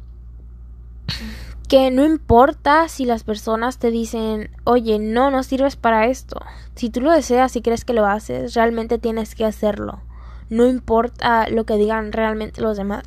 Que 1.69 1.91
no 1.91 2.05
importa 2.05 2.89
si 2.89 3.05
las 3.05 3.23
personas 3.23 3.79
te 3.79 3.91
dicen, 3.91 4.51
oye, 4.65 4.99
no, 4.99 5.31
no 5.31 5.43
sirves 5.43 5.77
para 5.77 6.07
esto. 6.07 6.41
Si 6.75 6.91
tú 6.91 7.01
lo 7.01 7.13
deseas 7.13 7.55
y 7.55 7.63
crees 7.63 7.85
que 7.85 7.93
lo 7.93 8.07
haces, 8.07 8.55
realmente 8.55 8.99
tienes 8.99 9.35
que 9.35 9.45
hacerlo. 9.45 10.01
No 10.49 10.67
importa 10.67 11.49
lo 11.49 11.65
que 11.65 11.77
digan 11.77 12.11
realmente 12.11 12.61
los 12.61 12.77
demás. 12.77 13.05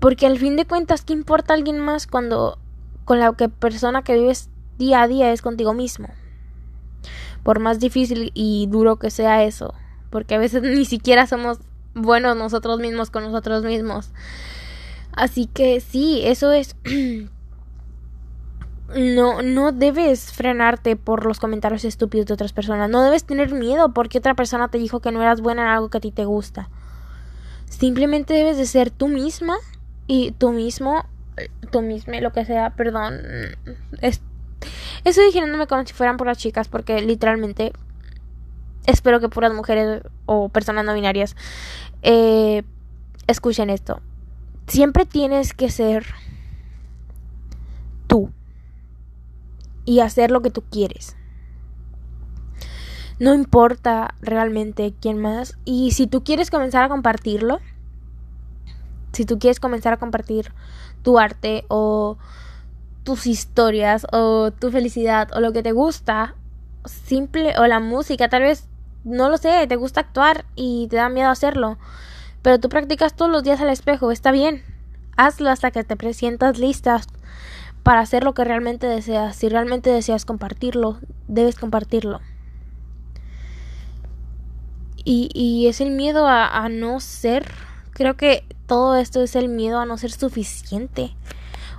Porque 0.00 0.26
al 0.26 0.38
fin 0.38 0.56
de 0.56 0.64
cuentas, 0.64 1.02
¿qué 1.02 1.12
importa 1.12 1.52
alguien 1.52 1.78
más 1.78 2.06
cuando 2.06 2.58
con 3.04 3.20
la 3.20 3.32
que 3.34 3.48
persona 3.48 4.02
que 4.02 4.14
vives 4.14 4.48
día 4.78 5.02
a 5.02 5.08
día 5.08 5.32
es 5.32 5.42
contigo 5.42 5.74
mismo. 5.74 6.08
Por 7.42 7.60
más 7.60 7.78
difícil 7.78 8.30
y 8.34 8.66
duro 8.68 8.96
que 8.96 9.10
sea 9.10 9.44
eso, 9.44 9.74
porque 10.10 10.34
a 10.34 10.38
veces 10.38 10.62
ni 10.76 10.84
siquiera 10.84 11.26
somos 11.26 11.58
buenos 11.94 12.36
nosotros 12.36 12.78
mismos 12.80 13.10
con 13.10 13.24
nosotros 13.24 13.64
mismos. 13.64 14.10
Así 15.12 15.46
que 15.46 15.80
sí, 15.80 16.22
eso 16.24 16.52
es 16.52 16.76
no, 18.96 19.42
no 19.42 19.72
debes 19.72 20.32
frenarte 20.32 20.96
por 20.96 21.24
los 21.24 21.38
comentarios 21.38 21.84
estúpidos 21.84 22.26
de 22.26 22.34
otras 22.34 22.52
personas. 22.52 22.90
No 22.90 23.02
debes 23.02 23.24
tener 23.24 23.52
miedo 23.52 23.92
porque 23.92 24.18
otra 24.18 24.34
persona 24.34 24.68
te 24.68 24.78
dijo 24.78 25.00
que 25.00 25.12
no 25.12 25.22
eras 25.22 25.40
buena 25.40 25.62
en 25.62 25.68
algo 25.68 25.90
que 25.90 25.98
a 25.98 26.00
ti 26.00 26.10
te 26.10 26.24
gusta. 26.24 26.68
Simplemente 27.66 28.34
debes 28.34 28.56
de 28.56 28.66
ser 28.66 28.90
tú 28.90 29.08
misma 29.08 29.56
y 30.06 30.32
tú 30.32 30.52
mismo, 30.52 31.04
tú 31.70 31.80
misma, 31.82 32.20
lo 32.20 32.32
que 32.32 32.44
sea, 32.44 32.70
perdón, 32.70 33.20
es 34.00 34.20
Estoy 35.04 35.26
diciéndome 35.26 35.66
como 35.66 35.84
si 35.86 35.92
fueran 35.92 36.16
puras 36.16 36.38
chicas 36.38 36.68
porque 36.68 37.02
literalmente 37.02 37.72
espero 38.86 39.20
que 39.20 39.28
puras 39.28 39.52
mujeres 39.52 40.02
o 40.26 40.48
personas 40.48 40.84
no 40.84 40.94
binarias 40.94 41.36
eh, 42.02 42.62
escuchen 43.26 43.70
esto. 43.70 44.00
Siempre 44.66 45.04
tienes 45.04 45.52
que 45.52 45.70
ser 45.70 46.06
tú 48.06 48.30
y 49.84 50.00
hacer 50.00 50.30
lo 50.30 50.42
que 50.42 50.50
tú 50.50 50.62
quieres. 50.70 51.16
No 53.18 53.34
importa 53.34 54.14
realmente 54.20 54.94
quién 55.00 55.18
más. 55.18 55.56
Y 55.64 55.92
si 55.92 56.06
tú 56.06 56.24
quieres 56.24 56.50
comenzar 56.50 56.82
a 56.82 56.88
compartirlo, 56.88 57.60
si 59.12 59.24
tú 59.24 59.38
quieres 59.38 59.60
comenzar 59.60 59.92
a 59.92 59.98
compartir 59.98 60.52
tu 61.02 61.18
arte 61.18 61.64
o 61.68 62.18
tus 63.04 63.26
historias 63.26 64.06
o 64.12 64.50
tu 64.50 64.70
felicidad 64.70 65.28
o 65.34 65.40
lo 65.40 65.52
que 65.52 65.62
te 65.62 65.72
gusta, 65.72 66.34
simple 66.84 67.54
o 67.58 67.66
la 67.66 67.78
música, 67.78 68.28
tal 68.28 68.42
vez 68.42 68.68
no 69.04 69.28
lo 69.28 69.36
sé, 69.38 69.66
te 69.66 69.76
gusta 69.76 70.00
actuar 70.00 70.44
y 70.56 70.88
te 70.88 70.96
da 70.96 71.08
miedo 71.08 71.28
hacerlo, 71.30 71.78
pero 72.42 72.58
tú 72.58 72.68
practicas 72.68 73.14
todos 73.14 73.30
los 73.30 73.42
días 73.42 73.60
al 73.60 73.68
espejo, 73.68 74.10
está 74.10 74.32
bien. 74.32 74.62
hazlo 75.16 75.50
hasta 75.50 75.70
que 75.70 75.84
te 75.84 76.14
sientas 76.14 76.58
lista 76.58 77.00
para 77.82 78.00
hacer 78.00 78.24
lo 78.24 78.34
que 78.34 78.44
realmente 78.44 78.86
deseas. 78.86 79.36
Si 79.36 79.48
realmente 79.48 79.90
deseas 79.90 80.24
compartirlo, 80.24 80.98
debes 81.28 81.56
compartirlo. 81.56 82.20
Y, 85.04 85.28
y 85.34 85.68
es 85.68 85.80
el 85.80 85.90
miedo 85.90 86.26
a, 86.26 86.64
a 86.64 86.68
no 86.68 86.98
ser. 86.98 87.52
Creo 87.92 88.16
que 88.16 88.44
todo 88.66 88.96
esto 88.96 89.22
es 89.22 89.36
el 89.36 89.48
miedo 89.48 89.78
a 89.78 89.86
no 89.86 89.98
ser 89.98 90.10
suficiente 90.10 91.14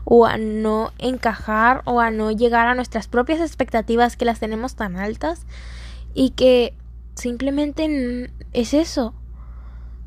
o 0.04 0.28
a 0.28 0.38
no 0.38 0.92
encajar 1.00 1.82
o 1.86 2.00
a 2.00 2.12
no 2.12 2.30
llegar 2.30 2.68
a 2.68 2.76
nuestras 2.76 3.08
propias 3.08 3.42
expectativas 3.42 4.16
que 4.16 4.26
las 4.26 4.40
tenemos 4.40 4.76
tan 4.76 4.98
altas 4.98 5.48
y 6.14 6.30
que 6.30 6.76
simplemente 7.16 8.32
es 8.54 8.74
eso. 8.74 9.14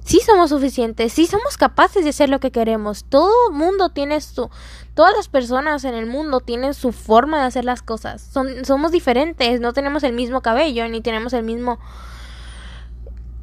Sí 0.05 0.21
somos 0.25 0.51
suficientes, 0.51 1.13
sí 1.13 1.27
somos 1.27 1.59
capaces 1.59 2.03
de 2.03 2.11
hacer 2.11 2.31
lo 2.31 2.41
que 2.41 2.51
queremos. 2.51 3.05
Todo 3.05 3.51
mundo 3.51 3.91
tiene 3.91 4.21
su 4.21 4.49
todas 4.95 5.15
las 5.15 5.29
personas 5.29 5.85
en 5.85 5.95
el 5.95 6.07
mundo 6.07 6.41
tienen 6.41 6.75
su 6.75 6.93
forma 6.93 7.41
de 7.41 7.47
hacer 7.47 7.65
las 7.65 7.83
cosas. 7.83 8.23
Son, 8.23 8.65
somos 8.65 8.91
diferentes, 8.91 9.61
no 9.61 9.73
tenemos 9.73 10.03
el 10.03 10.13
mismo 10.13 10.41
cabello 10.41 10.89
ni 10.89 11.01
tenemos 11.01 11.33
el 11.35 11.45
mismo 11.45 11.79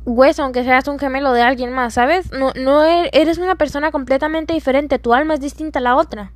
hueso, 0.05 0.43
aunque 0.43 0.63
seas 0.63 0.87
un 0.87 0.99
gemelo 0.99 1.33
de 1.33 1.41
alguien 1.41 1.71
más, 1.71 1.93
¿sabes? 1.93 2.31
No, 2.31 2.51
no 2.55 2.83
er, 2.83 3.09
eres 3.13 3.37
una 3.37 3.55
persona 3.55 3.91
completamente 3.91 4.53
diferente, 4.53 4.99
tu 4.99 5.13
alma 5.13 5.35
es 5.35 5.39
distinta 5.39 5.79
a 5.79 5.81
la 5.81 5.95
otra. 5.95 6.31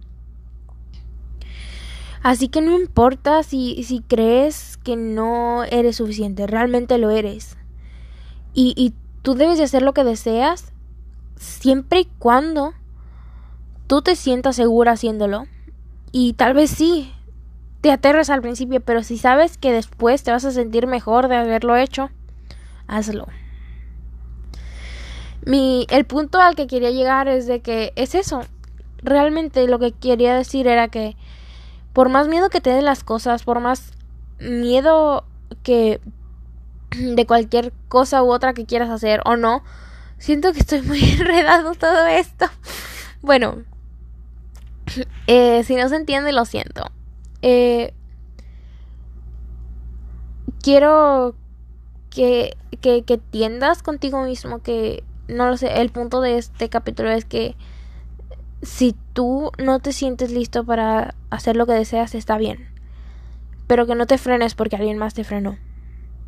Así 2.22 2.50
que 2.50 2.62
no 2.62 2.78
importa 2.78 3.44
si, 3.44 3.84
si 3.84 4.02
crees 4.02 4.78
que 4.78 4.96
no 4.96 5.64
eres 5.64 5.98
suficiente, 5.98 6.48
realmente 6.48 6.98
lo 6.98 7.10
eres. 7.10 7.58
Y, 8.54 8.74
y 8.76 8.94
tú 9.22 9.36
debes 9.36 9.58
de 9.58 9.64
hacer 9.64 9.82
lo 9.82 9.94
que 9.94 10.04
deseas 10.04 10.74
siempre 11.36 12.02
y 12.02 12.06
cuando 12.20 12.74
tú 13.88 14.02
te 14.02 14.16
sientas 14.16 14.56
segura 14.56 14.94
haciéndolo. 14.94 15.46
Y 16.12 16.34
tal 16.34 16.54
vez 16.54 16.72
sí, 16.72 17.14
te 17.82 17.92
aterres 17.92 18.30
al 18.30 18.42
principio, 18.42 18.82
pero 18.82 19.04
si 19.04 19.18
sabes 19.18 19.58
que 19.58 19.72
después 19.72 20.24
te 20.24 20.32
vas 20.32 20.46
a 20.46 20.52
sentir 20.52 20.88
mejor 20.88 21.28
de 21.28 21.38
haberlo 21.38 21.78
hecho, 21.78 22.10
hazlo. 22.88 23.28
Mi, 25.46 25.88
el 25.90 26.06
punto 26.06 26.42
al 26.42 26.56
que 26.56 26.68
quería 26.68 26.92
llegar 26.92 27.28
es 27.28 27.48
de 27.48 27.62
que 27.62 27.94
es 27.96 28.16
eso. 28.16 28.42
Realmente 29.02 29.66
lo 29.68 29.80
que 29.80 29.94
quería 29.94 30.36
decir 30.36 30.68
era 30.68 30.90
que 30.90 31.16
por 32.00 32.08
más 32.08 32.30
miedo 32.30 32.50
que 32.50 32.62
te 32.62 32.70
den 32.70 32.86
las 32.86 33.04
cosas, 33.04 33.44
por 33.44 33.60
más 33.60 33.92
miedo 34.40 35.26
que 35.64 36.00
de 36.92 37.26
cualquier 37.26 37.74
cosa 37.90 38.24
u 38.24 38.32
otra 38.32 38.54
que 38.54 38.66
quieras 38.66 38.90
hacer 38.90 39.20
o 39.26 39.36
no, 39.36 39.66
siento 40.18 40.54
que 40.54 40.60
estoy 40.60 40.82
muy 40.82 41.04
enredado 41.20 41.76
todo 41.76 42.08
esto. 42.08 42.46
Bueno, 43.22 43.64
eh, 45.28 45.66
si 45.66 45.76
no 45.76 45.90
se 45.90 45.98
entiende, 45.98 46.32
lo 46.32 46.46
siento. 46.46 46.90
Eh, 47.42 47.94
quiero 50.64 51.36
que, 52.10 52.56
que, 52.80 53.04
que 53.04 53.18
tiendas 53.18 53.84
contigo 53.84 54.24
mismo 54.24 54.64
que 54.64 55.04
no 55.28 55.50
lo 55.50 55.58
sé, 55.58 55.82
el 55.82 55.90
punto 55.90 56.22
de 56.22 56.38
este 56.38 56.70
capítulo 56.70 57.12
es 57.12 57.26
que 57.26 57.58
si 58.62 58.96
tú 59.14 59.52
no 59.58 59.80
te 59.80 59.94
sientes 59.94 60.32
listo 60.32 60.66
para 60.66 61.16
hacer 61.30 61.56
lo 61.56 61.66
que 61.66 61.74
deseas, 61.74 62.16
está 62.16 62.38
bien. 62.38 62.68
Pero 63.68 63.86
que 63.86 63.96
no 63.96 64.06
te 64.06 64.18
frenes 64.18 64.56
porque 64.56 64.76
alguien 64.76 64.98
más 64.98 65.14
te 65.14 65.24
frenó. 65.24 65.58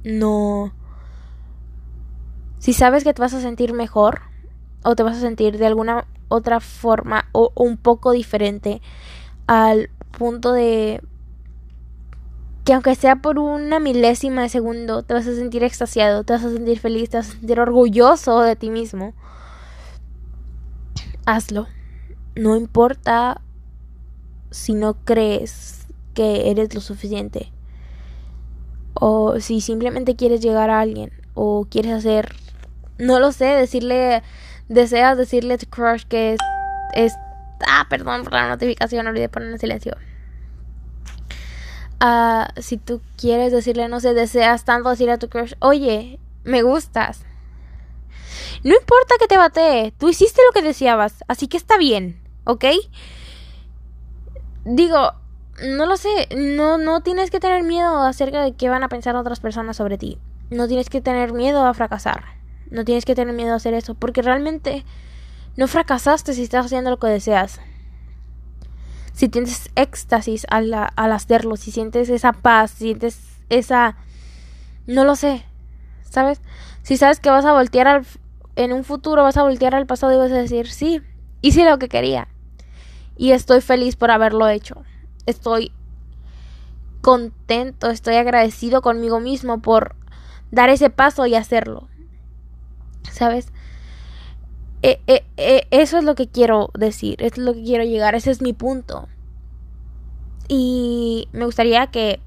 No. 0.03 0.73
Si 2.59 2.73
sabes 2.73 3.03
que 3.03 3.13
te 3.13 3.21
vas 3.21 3.33
a 3.33 3.41
sentir 3.41 3.73
mejor 3.73 4.21
o 4.83 4.95
te 4.95 5.03
vas 5.03 5.17
a 5.17 5.21
sentir 5.21 5.57
de 5.57 5.65
alguna 5.65 6.05
otra 6.27 6.59
forma 6.59 7.27
o 7.33 7.51
un 7.55 7.77
poco 7.77 8.11
diferente 8.11 8.81
al 9.47 9.89
punto 10.17 10.53
de 10.53 11.01
que 12.63 12.73
aunque 12.73 12.95
sea 12.95 13.17
por 13.17 13.39
una 13.39 13.79
milésima 13.79 14.43
de 14.43 14.49
segundo, 14.49 15.03
te 15.03 15.13
vas 15.13 15.25
a 15.25 15.35
sentir 15.35 15.63
extasiado, 15.63 16.23
te 16.23 16.33
vas 16.33 16.43
a 16.43 16.51
sentir 16.51 16.79
feliz, 16.79 17.09
te 17.09 17.17
vas 17.17 17.29
a 17.29 17.31
sentir 17.31 17.59
orgulloso 17.59 18.41
de 18.41 18.55
ti 18.55 18.69
mismo. 18.69 19.13
Hazlo. 21.25 21.67
No 22.35 22.55
importa 22.55 23.41
si 24.49 24.73
no 24.73 24.95
crees 25.05 25.87
que 26.13 26.49
eres 26.51 26.73
lo 26.73 26.81
suficiente. 26.81 27.51
O 28.93 29.39
si 29.39 29.61
simplemente 29.61 30.15
quieres 30.15 30.41
llegar 30.41 30.69
a 30.69 30.79
alguien. 30.79 31.11
O 31.33 31.65
quieres 31.69 31.93
hacer, 31.93 32.35
no 32.97 33.19
lo 33.19 33.31
sé, 33.31 33.45
decirle, 33.45 34.23
deseas 34.69 35.17
decirle 35.17 35.55
a 35.55 35.57
tu 35.57 35.67
crush 35.67 36.03
que 36.03 36.33
es, 36.33 36.39
es 36.93 37.13
ah, 37.67 37.85
perdón 37.89 38.23
por 38.23 38.33
la 38.33 38.49
notificación, 38.49 39.07
olvidé 39.07 39.29
poner 39.29 39.51
en 39.51 39.59
silencio 39.59 39.95
si 42.57 42.77
tú 42.77 43.01
quieres 43.17 43.51
decirle, 43.51 43.87
no 43.87 43.99
sé, 43.99 44.13
deseas 44.13 44.65
tanto 44.65 44.89
decir 44.89 45.09
a 45.09 45.19
tu 45.19 45.29
crush, 45.29 45.53
oye, 45.59 46.19
me 46.43 46.63
gustas. 46.63 47.23
No 48.63 48.75
importa 48.75 49.15
que 49.19 49.27
te 49.27 49.37
batee, 49.37 49.93
tú 49.97 50.09
hiciste 50.09 50.41
lo 50.45 50.53
que 50.53 50.65
deseabas, 50.65 51.23
así 51.27 51.47
que 51.47 51.57
está 51.57 51.77
bien, 51.77 52.20
¿ok? 52.43 52.65
Digo, 54.65 55.13
no 55.63 55.85
lo 55.85 55.97
sé, 55.97 56.29
no, 56.35 56.77
no 56.77 57.01
tienes 57.01 57.31
que 57.31 57.39
tener 57.39 57.63
miedo 57.63 58.03
acerca 58.03 58.41
de 58.41 58.53
qué 58.53 58.69
van 58.69 58.83
a 58.83 58.89
pensar 58.89 59.15
otras 59.15 59.39
personas 59.39 59.77
sobre 59.77 59.97
ti. 59.97 60.17
No 60.49 60.67
tienes 60.67 60.89
que 60.89 61.01
tener 61.01 61.33
miedo 61.33 61.65
a 61.65 61.73
fracasar. 61.73 62.23
No 62.69 62.85
tienes 62.85 63.05
que 63.05 63.15
tener 63.15 63.33
miedo 63.33 63.53
a 63.53 63.57
hacer 63.57 63.73
eso, 63.73 63.95
porque 63.95 64.21
realmente 64.21 64.85
no 65.57 65.67
fracasaste 65.67 66.33
si 66.33 66.43
estás 66.43 66.65
haciendo 66.65 66.89
lo 66.89 66.99
que 66.99 67.07
deseas 67.07 67.59
si 69.13 69.29
tienes 69.29 69.69
éxtasis 69.75 70.47
al, 70.49 70.73
al 70.73 71.11
hacerlo, 71.11 71.55
si 71.55 71.71
sientes 71.71 72.09
esa 72.09 72.33
paz, 72.33 72.71
si 72.71 72.85
sientes 72.85 73.19
esa... 73.49 73.97
no 74.87 75.03
lo 75.03 75.15
sé, 75.15 75.43
¿sabes? 76.09 76.41
Si 76.83 76.97
sabes 76.97 77.19
que 77.19 77.29
vas 77.29 77.45
a 77.45 77.53
voltear 77.53 77.87
al... 77.87 78.05
en 78.55 78.73
un 78.73 78.83
futuro 78.83 79.23
vas 79.23 79.37
a 79.37 79.43
voltear 79.43 79.75
al 79.75 79.85
pasado 79.85 80.13
y 80.13 80.17
vas 80.17 80.31
a 80.31 80.41
decir, 80.41 80.67
sí, 80.69 81.01
hice 81.41 81.69
lo 81.69 81.79
que 81.79 81.89
quería. 81.89 82.27
Y 83.17 83.31
estoy 83.31 83.61
feliz 83.61 83.95
por 83.95 84.11
haberlo 84.11 84.47
hecho. 84.47 84.83
Estoy 85.25 85.71
contento, 87.01 87.89
estoy 87.89 88.15
agradecido 88.15 88.81
conmigo 88.81 89.19
mismo 89.19 89.61
por 89.61 89.95
dar 90.51 90.69
ese 90.69 90.89
paso 90.89 91.25
y 91.25 91.35
hacerlo. 91.35 91.87
¿Sabes? 93.11 93.51
Eh, 94.83 94.99
eh, 95.05 95.23
eh, 95.37 95.67
eso 95.69 95.99
es 95.99 96.03
lo 96.03 96.15
que 96.15 96.27
quiero 96.27 96.71
decir, 96.73 97.21
eso 97.21 97.35
es 97.35 97.45
lo 97.45 97.53
que 97.53 97.63
quiero 97.63 97.83
llegar, 97.83 98.15
ese 98.15 98.31
es 98.31 98.41
mi 98.41 98.53
punto. 98.53 99.07
Y 100.47 101.29
me 101.33 101.45
gustaría 101.45 101.87
que 101.87 102.19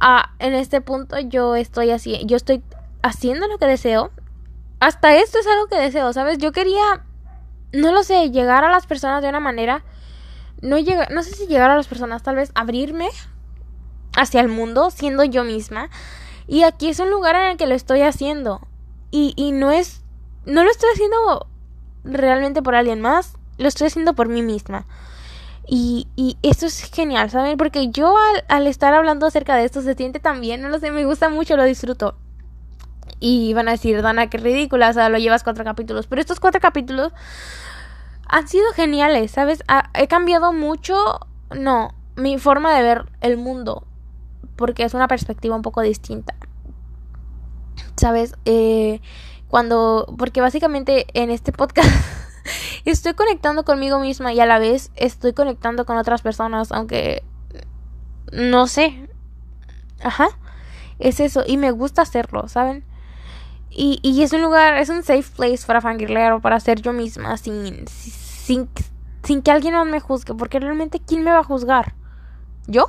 ah, 0.00 0.34
en 0.38 0.54
este 0.54 0.80
punto 0.80 1.18
yo 1.18 1.56
estoy 1.56 1.90
así, 1.90 2.20
yo 2.26 2.36
estoy 2.36 2.62
haciendo 3.02 3.48
lo 3.48 3.58
que 3.58 3.66
deseo. 3.66 4.10
Hasta 4.78 5.16
esto 5.16 5.38
es 5.38 5.46
algo 5.46 5.66
que 5.66 5.76
deseo, 5.76 6.12
¿sabes? 6.12 6.38
Yo 6.38 6.52
quería, 6.52 7.04
no 7.72 7.92
lo 7.92 8.02
sé, 8.02 8.30
llegar 8.30 8.64
a 8.64 8.70
las 8.70 8.86
personas 8.86 9.22
de 9.22 9.28
una 9.28 9.40
manera, 9.40 9.84
no 10.62 10.78
llega, 10.78 11.08
no 11.10 11.22
sé 11.22 11.34
si 11.34 11.46
llegar 11.46 11.70
a 11.70 11.76
las 11.76 11.86
personas, 11.86 12.22
tal 12.22 12.36
vez 12.36 12.50
abrirme 12.54 13.08
hacia 14.16 14.40
el 14.40 14.48
mundo 14.48 14.90
siendo 14.90 15.24
yo 15.24 15.44
misma. 15.44 15.90
Y 16.48 16.62
aquí 16.62 16.88
es 16.88 17.00
un 17.00 17.10
lugar 17.10 17.34
en 17.34 17.50
el 17.50 17.56
que 17.56 17.66
lo 17.66 17.74
estoy 17.74 18.02
haciendo. 18.02 18.60
Y, 19.10 19.34
y 19.36 19.52
no 19.52 19.70
es 19.70 20.02
no 20.46 20.62
lo 20.64 20.70
estoy 20.70 20.88
haciendo 20.94 21.46
realmente 22.04 22.62
por 22.62 22.74
alguien 22.74 23.00
más, 23.00 23.34
lo 23.58 23.68
estoy 23.68 23.88
haciendo 23.88 24.14
por 24.14 24.28
mí 24.28 24.42
misma. 24.42 24.86
Y, 25.68 26.06
y 26.14 26.38
esto 26.42 26.66
es 26.66 26.90
genial, 26.94 27.28
¿saben? 27.30 27.58
Porque 27.58 27.88
yo 27.88 28.14
al, 28.48 28.66
estar 28.68 28.94
hablando 28.94 29.26
acerca 29.26 29.56
de 29.56 29.64
esto 29.64 29.82
se 29.82 29.94
siente 29.94 30.20
tan 30.20 30.40
bien, 30.40 30.62
no 30.62 30.68
lo 30.68 30.78
sé, 30.78 30.92
me 30.92 31.04
gusta 31.04 31.28
mucho, 31.28 31.56
lo 31.56 31.64
disfruto. 31.64 32.16
Y 33.18 33.54
van 33.54 33.68
a 33.68 33.72
decir, 33.72 34.02
Dana, 34.02 34.28
qué 34.28 34.38
ridícula, 34.38 34.90
o 34.90 34.92
sea, 34.92 35.08
lo 35.08 35.18
llevas 35.18 35.42
cuatro 35.42 35.64
capítulos. 35.64 36.06
Pero 36.06 36.20
estos 36.20 36.40
cuatro 36.40 36.60
capítulos 36.60 37.12
han 38.28 38.48
sido 38.48 38.72
geniales, 38.72 39.30
¿sabes? 39.30 39.62
he 39.94 40.08
cambiado 40.08 40.52
mucho, 40.52 41.20
no, 41.54 41.94
mi 42.16 42.38
forma 42.38 42.74
de 42.74 42.82
ver 42.82 43.06
el 43.20 43.36
mundo. 43.36 43.86
Porque 44.56 44.84
es 44.84 44.94
una 44.94 45.08
perspectiva 45.08 45.54
un 45.54 45.62
poco 45.62 45.80
distinta. 45.80 46.34
¿Sabes? 47.96 48.34
Eh, 48.44 49.00
cuando, 49.48 50.12
porque 50.18 50.40
básicamente 50.40 51.06
en 51.14 51.30
este 51.30 51.52
podcast 51.52 51.88
estoy 52.84 53.14
conectando 53.14 53.64
conmigo 53.64 54.00
misma 54.00 54.32
y 54.32 54.40
a 54.40 54.46
la 54.46 54.58
vez 54.58 54.90
estoy 54.96 55.32
conectando 55.32 55.86
con 55.86 55.96
otras 55.96 56.22
personas, 56.22 56.72
aunque 56.72 57.22
no 58.32 58.66
sé. 58.66 59.08
Ajá. 60.02 60.28
Es 60.98 61.20
eso, 61.20 61.44
y 61.46 61.58
me 61.58 61.70
gusta 61.70 62.02
hacerlo, 62.02 62.48
¿saben? 62.48 62.84
Y, 63.78 63.98
y 64.02 64.22
es 64.22 64.32
un 64.32 64.40
lugar, 64.40 64.78
es 64.78 64.88
un 64.88 65.02
safe 65.02 65.30
place 65.36 65.66
para 65.66 65.82
fangirlear 65.82 66.40
para 66.40 66.58
ser 66.60 66.80
yo 66.80 66.94
misma, 66.94 67.36
sin, 67.36 67.86
sin, 67.86 68.70
sin 69.22 69.42
que 69.42 69.50
alguien 69.50 69.74
más 69.74 69.86
me 69.86 70.00
juzgue, 70.00 70.34
porque 70.34 70.58
realmente, 70.58 70.98
¿quién 70.98 71.22
me 71.22 71.30
va 71.30 71.40
a 71.40 71.44
juzgar? 71.44 71.94
¿Yo? 72.66 72.88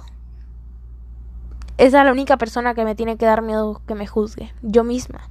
Esa 1.78 2.00
es 2.00 2.06
la 2.06 2.12
única 2.14 2.38
persona 2.38 2.74
que 2.74 2.86
me 2.86 2.96
tiene 2.96 3.18
que 3.18 3.26
dar 3.26 3.42
miedo 3.42 3.82
que 3.86 3.96
me 3.96 4.08
juzgue, 4.08 4.54
yo 4.62 4.86
misma. 4.86 5.30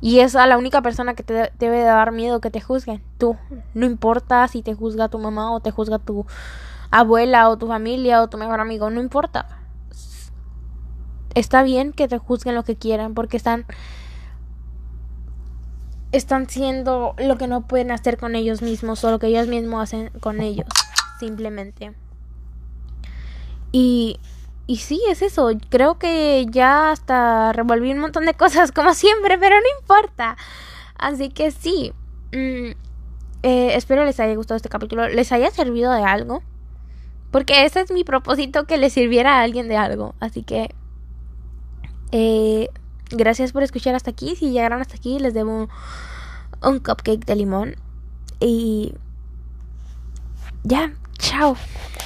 Y 0.00 0.20
es 0.20 0.34
la 0.34 0.58
única 0.58 0.82
persona 0.82 1.14
que 1.14 1.22
te 1.22 1.52
debe 1.58 1.82
dar 1.82 2.10
miedo 2.10 2.40
que 2.40 2.50
te 2.50 2.60
juzguen. 2.60 3.02
Tú. 3.18 3.36
No 3.74 3.86
importa 3.86 4.48
si 4.48 4.62
te 4.62 4.74
juzga 4.74 5.08
tu 5.08 5.18
mamá 5.18 5.52
o 5.52 5.60
te 5.60 5.70
juzga 5.70 5.98
tu 5.98 6.26
abuela 6.90 7.50
o 7.50 7.58
tu 7.58 7.66
familia 7.66 8.22
o 8.22 8.28
tu 8.28 8.38
mejor 8.38 8.60
amigo. 8.60 8.88
No 8.88 9.00
importa. 9.00 9.46
Está 11.34 11.62
bien 11.62 11.92
que 11.92 12.08
te 12.08 12.18
juzguen 12.18 12.54
lo 12.54 12.64
que 12.64 12.76
quieran 12.76 13.12
porque 13.12 13.36
están 13.36 13.66
están 16.12 16.48
siendo 16.48 17.14
lo 17.18 17.36
que 17.36 17.46
no 17.46 17.66
pueden 17.66 17.90
hacer 17.90 18.16
con 18.18 18.34
ellos 18.34 18.62
mismos 18.62 19.04
o 19.04 19.10
lo 19.10 19.18
que 19.18 19.28
ellos 19.28 19.46
mismos 19.46 19.82
hacen 19.82 20.10
con 20.20 20.40
ellos, 20.40 20.66
simplemente. 21.18 21.92
Y, 23.72 24.18
y 24.66 24.76
sí, 24.78 25.00
es 25.08 25.22
eso. 25.22 25.50
Creo 25.68 25.98
que 25.98 26.46
ya 26.50 26.90
hasta 26.90 27.52
revolví 27.52 27.92
un 27.92 27.98
montón 27.98 28.26
de 28.26 28.34
cosas 28.34 28.72
como 28.74 28.94
siempre, 28.94 29.38
pero 29.38 29.56
no 29.56 29.80
importa. 29.80 30.36
Así 30.98 31.30
que 31.30 31.50
sí. 31.50 31.92
Mm, 32.32 32.72
eh, 33.42 33.74
espero 33.74 34.04
les 34.04 34.20
haya 34.20 34.34
gustado 34.34 34.56
este 34.56 34.68
capítulo, 34.68 35.08
les 35.08 35.32
haya 35.32 35.50
servido 35.50 35.92
de 35.92 36.02
algo. 36.02 36.42
Porque 37.30 37.64
ese 37.64 37.80
es 37.80 37.92
mi 37.92 38.02
propósito, 38.02 38.64
que 38.64 38.76
les 38.76 38.92
sirviera 38.92 39.38
a 39.38 39.42
alguien 39.42 39.68
de 39.68 39.76
algo. 39.76 40.14
Así 40.18 40.42
que... 40.42 40.74
Eh, 42.10 42.70
gracias 43.10 43.52
por 43.52 43.62
escuchar 43.62 43.94
hasta 43.94 44.10
aquí. 44.10 44.36
Si 44.36 44.50
llegaron 44.50 44.80
hasta 44.80 44.96
aquí, 44.96 45.18
les 45.18 45.34
debo 45.34 45.68
un, 46.62 46.78
cupcake 46.78 47.24
de 47.24 47.36
limón. 47.36 47.76
Y 48.40 48.94
ya, 50.64 50.92
chao. 51.18 51.56